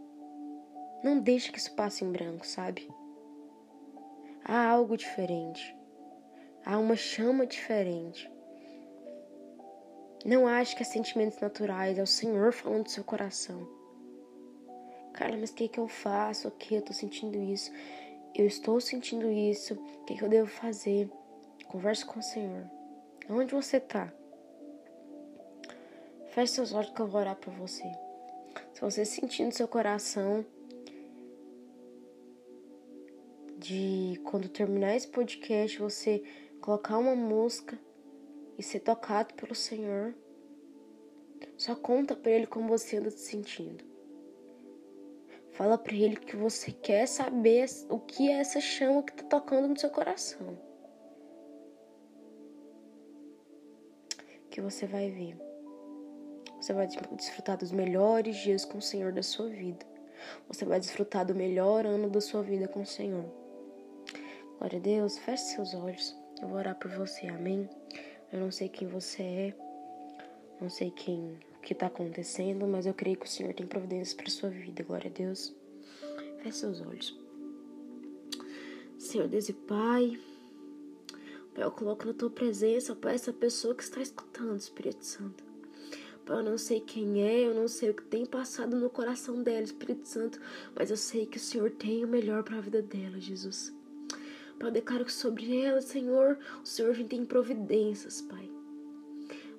Não 1.03 1.21
deixe 1.21 1.53
que 1.53 1.59
isso 1.59 1.75
passe 1.75 2.05
em 2.05 2.11
branco, 2.11 2.47
sabe? 2.47 2.89
Há 4.45 4.69
algo 4.69 4.97
diferente. 4.97 5.77
Há 6.65 6.79
uma 6.79 6.97
chama 6.97 7.47
diferente. 7.47 8.31
Não 10.25 10.49
ache 10.49 10.75
que 10.75 10.83
é 10.83 10.87
sentimentos 10.87 11.39
naturais, 11.41 11.97
é 11.99 12.03
o 12.03 12.07
Senhor 12.07 12.53
falando 12.53 12.85
do 12.85 12.91
seu 12.91 13.05
coração. 13.05 13.67
Carla, 15.13 15.37
mas 15.37 15.51
o 15.51 15.55
que, 15.55 15.69
que 15.69 15.79
eu 15.79 15.87
faço? 15.87 16.49
O 16.49 16.51
que? 16.51 16.75
Eu 16.75 16.83
tô 16.83 16.93
sentindo 16.93 17.41
isso. 17.41 17.71
Eu 18.35 18.47
estou 18.47 18.81
sentindo 18.81 19.31
isso. 19.31 19.75
O 19.75 20.05
que, 20.05 20.17
que 20.17 20.23
eu 20.23 20.29
devo 20.29 20.49
fazer? 20.49 21.11
Converse 21.69 22.05
com 22.05 22.19
o 22.19 22.23
Senhor. 22.23 22.69
Onde 23.31 23.55
você 23.55 23.79
tá? 23.79 24.13
Feche 26.29 26.55
seus 26.55 26.73
olhos 26.73 26.91
que 26.91 27.01
eu 27.01 27.07
vou 27.07 27.21
orar 27.21 27.37
por 27.37 27.53
você. 27.55 27.85
Se 28.73 28.81
você 28.81 29.05
sentir 29.05 29.45
no 29.45 29.53
seu 29.53 29.67
coração 29.67 30.45
de 33.57 34.21
quando 34.25 34.49
terminar 34.49 34.95
esse 34.95 35.09
podcast, 35.09 35.79
você 35.79 36.23
colocar 36.61 36.99
uma 36.99 37.15
música 37.15 37.79
e 38.57 38.63
ser 38.63 38.81
tocado 38.81 39.35
pelo 39.35 39.55
Senhor, 39.55 40.15
só 41.57 41.75
conta 41.75 42.15
para 42.15 42.31
ele 42.31 42.47
como 42.47 42.69
você 42.69 42.97
anda 42.97 43.11
se 43.11 43.31
sentindo. 43.31 43.85
Fala 45.53 45.77
para 45.77 45.95
ele 45.95 46.17
que 46.17 46.37
você 46.37 46.71
quer 46.71 47.07
saber 47.07 47.67
o 47.89 47.99
que 47.99 48.31
é 48.31 48.41
essa 48.41 48.61
chama 48.61 49.03
que 49.03 49.15
tá 49.15 49.25
tocando 49.25 49.69
no 49.69 49.79
seu 49.79 49.91
coração. 49.91 50.69
que 54.59 54.63
você 54.63 54.87
vai 54.87 55.09
ver. 55.09 55.48
Você 56.61 56.73
vai 56.73 56.87
desfrutar 56.87 57.57
dos 57.57 57.71
melhores 57.71 58.37
dias 58.37 58.65
com 58.65 58.79
o 58.79 58.83
Senhor 58.83 59.13
da 59.13 59.23
sua 59.23 59.49
vida. 59.49 59.87
Você 60.49 60.65
vai 60.65 60.81
desfrutar 60.81 61.25
do 61.25 61.35
melhor 61.35 61.87
ano 61.87 62.11
da 62.11 62.21
sua 62.21 62.43
vida 62.43 62.67
com 62.67 62.83
o 62.83 62.87
Senhor. 62.87 63.25
Glória 64.59 64.79
a 64.79 64.83
Deus, 64.83 65.17
feche 65.19 65.45
seus 65.45 65.73
olhos. 65.75 66.17
Eu 66.43 66.49
vou 66.49 66.59
orar 66.59 66.75
por 66.77 66.91
você, 66.91 67.29
amém? 67.29 67.69
Eu 68.33 68.41
não 68.41 68.51
sei 68.51 68.69
quem 68.69 68.89
você 68.89 69.23
é, 69.23 69.55
não 70.61 70.69
sei 70.69 70.91
quem, 70.91 71.39
o 71.57 71.61
que 71.63 71.73
está 71.73 71.87
acontecendo, 71.87 72.67
mas 72.67 72.87
eu 72.87 72.95
creio 72.95 73.17
que 73.17 73.27
o 73.27 73.29
Senhor 73.29 73.55
tem 73.55 73.67
providências 73.67 74.15
para 74.15 74.29
sua 74.29 74.51
vida. 74.51 74.83
Glória 74.83 75.11
a 75.11 75.15
Deus. 75.15 75.55
Feche 76.43 76.59
seus 76.59 76.81
olhos. 76.81 77.17
Senhor 78.99 79.29
Deus 79.29 79.49
e 79.49 79.53
Pai, 79.53 80.19
Pai, 81.55 81.65
eu 81.65 81.71
coloco 81.71 82.05
na 82.05 82.13
tua 82.13 82.31
presença, 82.31 82.95
Pai, 82.97 83.15
essa 83.15 83.33
pessoa 83.33 83.75
que 83.75 83.83
está 83.83 84.01
escutando, 84.01 84.57
Espírito 84.57 85.05
Santo. 85.05 85.48
Eu 86.37 86.43
não 86.43 86.59
sei 86.59 86.81
quem 86.81 87.23
é, 87.23 87.47
eu 87.47 87.55
não 87.55 87.67
sei 87.67 87.91
o 87.91 87.95
que 87.95 88.03
tem 88.03 88.27
passado 88.27 88.77
no 88.77 88.91
coração 88.91 89.43
dela, 89.43 89.63
Espírito 89.63 90.07
Santo, 90.07 90.41
mas 90.75 90.91
eu 90.91 90.97
sei 90.97 91.25
que 91.25 91.39
o 91.39 91.41
Senhor 91.41 91.71
tem 91.71 92.05
o 92.05 92.09
melhor 92.09 92.43
para 92.43 92.59
a 92.59 92.61
vida 92.61 92.83
dela, 92.83 93.19
Jesus. 93.19 93.75
Pai, 94.59 94.69
eu 94.69 94.73
declaro 94.73 95.05
que 95.05 95.13
sobre 95.13 95.57
ela, 95.63 95.81
Senhor, 95.81 96.39
o 96.63 96.67
Senhor 96.67 96.93
vem 96.93 97.07
tem 97.07 97.25
providências, 97.25 98.21
Pai. 98.21 98.51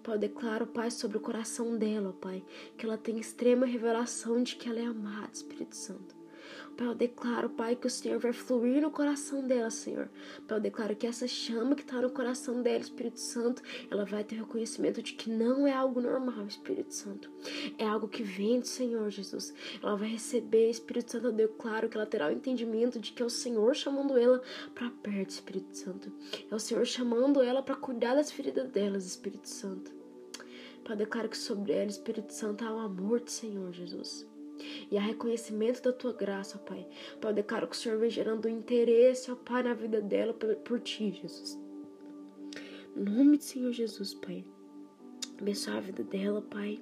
Pai, 0.03 0.15
eu 0.15 0.19
declaro, 0.19 0.67
Pai, 0.67 0.91
sobre 0.91 1.17
o 1.17 1.21
coração 1.21 1.77
dela, 1.77 2.13
Pai, 2.19 2.43
que 2.77 2.86
ela 2.86 2.97
tem 2.97 3.17
extrema 3.17 3.65
revelação 3.65 4.43
de 4.43 4.55
que 4.55 4.69
ela 4.69 4.79
é 4.79 4.86
amada, 4.86 5.32
Espírito 5.34 5.75
Santo. 5.75 6.18
Pai, 6.79 6.88
eu 6.88 6.95
declaro, 6.95 7.49
Pai, 7.49 7.75
que 7.75 7.88
o 7.88 7.89
Senhor 7.89 8.19
vai 8.19 8.31
fluir 8.31 8.81
no 8.81 8.89
coração 8.89 9.45
dela, 9.45 9.69
Senhor. 9.69 10.09
Pai, 10.47 10.57
eu 10.57 10.62
declaro 10.62 10.95
que 10.95 11.05
essa 11.05 11.27
chama 11.27 11.75
que 11.75 11.81
está 11.81 12.01
no 12.01 12.09
coração 12.09 12.62
dela, 12.62 12.79
Espírito 12.79 13.19
Santo, 13.19 13.62
ela 13.91 14.05
vai 14.05 14.23
ter 14.23 14.35
reconhecimento 14.35 15.03
de 15.03 15.13
que 15.13 15.29
não 15.29 15.67
é 15.67 15.73
algo 15.73 15.99
normal, 15.99 16.45
Espírito 16.47 16.93
Santo. 16.93 17.29
É 17.77 17.85
algo 17.85 18.07
que 18.07 18.23
vem 18.23 18.62
do 18.62 18.67
Senhor, 18.67 19.09
Jesus. 19.09 19.53
Ela 19.83 19.97
vai 19.97 20.07
receber, 20.07 20.69
Espírito 20.69 21.12
Santo, 21.12 21.27
eu 21.27 21.31
declaro 21.33 21.89
que 21.89 21.97
ela 21.97 22.05
terá 22.05 22.29
o 22.29 22.31
entendimento 22.31 22.97
de 22.97 23.12
que 23.12 23.21
é 23.21 23.25
o 23.25 23.29
Senhor 23.29 23.75
chamando 23.75 24.17
ela 24.17 24.41
para 24.73 24.89
perto, 24.89 25.31
Espírito 25.31 25.75
Santo. 25.75 26.12
É 26.49 26.55
o 26.55 26.59
Senhor 26.59 26.85
chamando 26.85 27.41
ela 27.41 27.62
para 27.62 27.75
cuidar 27.75 28.15
das 28.15 28.31
feridas 28.31 28.69
delas, 28.69 29.05
Espírito 29.05 29.49
Santo. 29.49 29.91
Pai, 30.85 30.93
eu 30.93 30.97
declaro 30.97 31.27
que 31.27 31.38
sobre 31.38 31.73
ela, 31.73 31.89
Espírito 31.89 32.31
Santo, 32.31 32.63
há 32.63 32.73
o 32.73 32.79
amor 32.79 33.19
do 33.19 33.29
Senhor, 33.29 33.73
Jesus 33.73 34.25
e 34.91 34.97
a 34.97 35.01
reconhecimento 35.01 35.81
da 35.81 35.93
tua 35.93 36.13
graça, 36.13 36.59
ó 36.61 36.65
Pai. 36.65 36.87
Pai, 37.19 37.31
eu 37.31 37.35
declaro 37.35 37.67
que 37.67 37.75
o 37.75 37.79
Senhor 37.79 37.97
vem 37.97 38.09
gerando 38.09 38.49
interesse, 38.49 39.31
ó 39.31 39.35
Pai, 39.35 39.63
na 39.63 39.73
vida 39.73 40.01
dela 40.01 40.33
por, 40.33 40.55
por 40.57 40.79
ti, 40.79 41.11
Jesus. 41.11 41.57
No 42.95 43.11
nome 43.11 43.37
do 43.37 43.43
Senhor 43.43 43.71
Jesus, 43.71 44.13
Pai. 44.13 44.43
Abençoa 45.39 45.77
a 45.77 45.79
vida 45.79 46.03
dela, 46.03 46.41
Pai. 46.41 46.81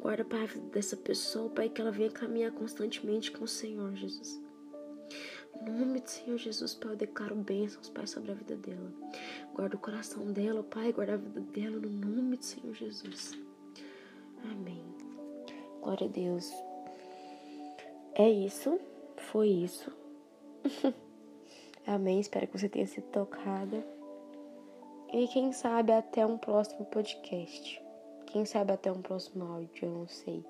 Guarda, 0.00 0.24
Pai, 0.24 0.42
a 0.42 0.46
vida 0.46 0.66
dessa 0.72 0.96
pessoa, 0.96 1.48
Pai, 1.50 1.68
que 1.68 1.80
ela 1.80 1.92
venha 1.92 2.10
caminhar 2.10 2.50
constantemente 2.52 3.30
com 3.30 3.44
o 3.44 3.48
Senhor, 3.48 3.94
Jesus. 3.94 4.42
No 5.64 5.78
nome 5.78 6.00
do 6.00 6.10
Senhor 6.10 6.36
Jesus, 6.38 6.74
Pai, 6.74 6.92
eu 6.92 6.96
declaro 6.96 7.36
bênçãos, 7.36 7.88
Pai, 7.88 8.06
sobre 8.06 8.32
a 8.32 8.34
vida 8.34 8.56
dela. 8.56 8.92
Guarda 9.54 9.76
o 9.76 9.78
coração 9.78 10.32
dela, 10.32 10.64
Pai, 10.64 10.92
guarda 10.92 11.14
a 11.14 11.16
vida 11.16 11.40
dela, 11.40 11.76
no 11.76 11.88
nome 11.88 12.36
do 12.36 12.44
Senhor 12.44 12.74
Jesus. 12.74 13.38
Amém. 14.44 14.82
Glória 15.80 16.08
a 16.08 16.10
Deus. 16.10 16.52
É 18.14 18.28
isso. 18.28 18.78
Foi 19.16 19.48
isso. 19.48 19.90
Amém. 21.86 22.20
Espero 22.20 22.46
que 22.46 22.58
você 22.58 22.68
tenha 22.68 22.86
sido 22.86 23.06
tocada. 23.06 23.82
E 25.12 25.26
quem 25.28 25.50
sabe 25.52 25.92
até 25.92 26.24
um 26.26 26.36
próximo 26.36 26.84
podcast. 26.86 27.82
Quem 28.26 28.44
sabe 28.44 28.72
até 28.72 28.92
um 28.92 29.00
próximo 29.00 29.44
áudio, 29.44 29.86
eu 29.86 29.90
não 29.90 30.08
sei. 30.08 30.44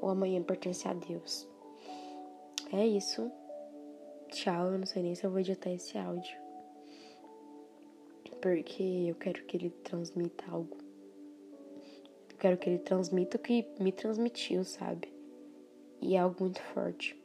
O 0.00 0.08
amanhã 0.08 0.42
pertence 0.42 0.88
a 0.88 0.92
Deus. 0.92 1.48
É 2.72 2.84
isso. 2.84 3.30
Tchau. 4.28 4.72
Eu 4.72 4.78
não 4.78 4.86
sei 4.86 5.04
nem 5.04 5.14
se 5.14 5.24
eu 5.24 5.30
vou 5.30 5.38
editar 5.38 5.70
esse 5.70 5.96
áudio. 5.96 6.36
Porque 8.42 9.06
eu 9.08 9.14
quero 9.14 9.44
que 9.44 9.56
ele 9.56 9.70
transmita 9.70 10.44
algo. 10.50 10.76
Eu 12.28 12.36
quero 12.38 12.56
que 12.58 12.68
ele 12.68 12.78
transmita 12.80 13.36
o 13.36 13.40
que 13.40 13.64
me 13.78 13.92
transmitiu, 13.92 14.64
sabe? 14.64 15.13
E 16.00 16.14
é 16.14 16.18
algo 16.18 16.36
muito 16.40 16.60
forte. 16.60 17.16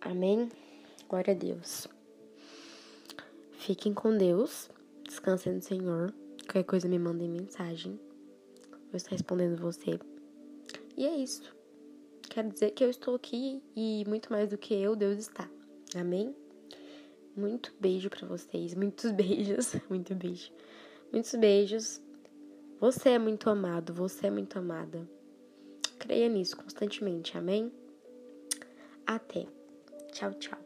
Amém? 0.00 0.48
Glória 1.08 1.34
a 1.34 1.36
Deus. 1.36 1.88
Fiquem 3.52 3.92
com 3.92 4.16
Deus. 4.16 4.70
Descansem 5.04 5.54
no 5.54 5.62
Senhor. 5.62 6.14
Qualquer 6.44 6.64
coisa 6.64 6.88
me 6.88 6.98
mandem 6.98 7.28
mensagem. 7.28 7.98
Vou 8.86 8.94
estar 8.94 9.10
respondendo 9.10 9.60
você. 9.60 9.98
E 10.96 11.04
é 11.04 11.16
isso. 11.16 11.54
Quero 12.22 12.50
dizer 12.50 12.70
que 12.70 12.84
eu 12.84 12.90
estou 12.90 13.14
aqui 13.14 13.62
e 13.74 14.04
muito 14.06 14.30
mais 14.30 14.50
do 14.50 14.58
que 14.58 14.74
eu, 14.74 14.94
Deus 14.94 15.18
está. 15.18 15.50
Amém? 15.94 16.34
Muito 17.36 17.74
beijo 17.80 18.08
para 18.08 18.26
vocês. 18.26 18.74
Muitos 18.74 19.10
beijos. 19.12 19.74
Muito 19.88 20.14
beijo. 20.14 20.52
Muitos 21.12 21.34
beijos. 21.34 22.00
Você 22.78 23.10
é 23.10 23.18
muito 23.18 23.48
amado, 23.48 23.94
você 23.94 24.26
é 24.26 24.30
muito 24.30 24.58
amada. 24.58 25.08
Creia 25.98 26.28
nisso 26.28 26.56
constantemente, 26.56 27.36
amém? 27.36 27.72
Até. 29.06 29.46
Tchau, 30.12 30.34
tchau. 30.34 30.65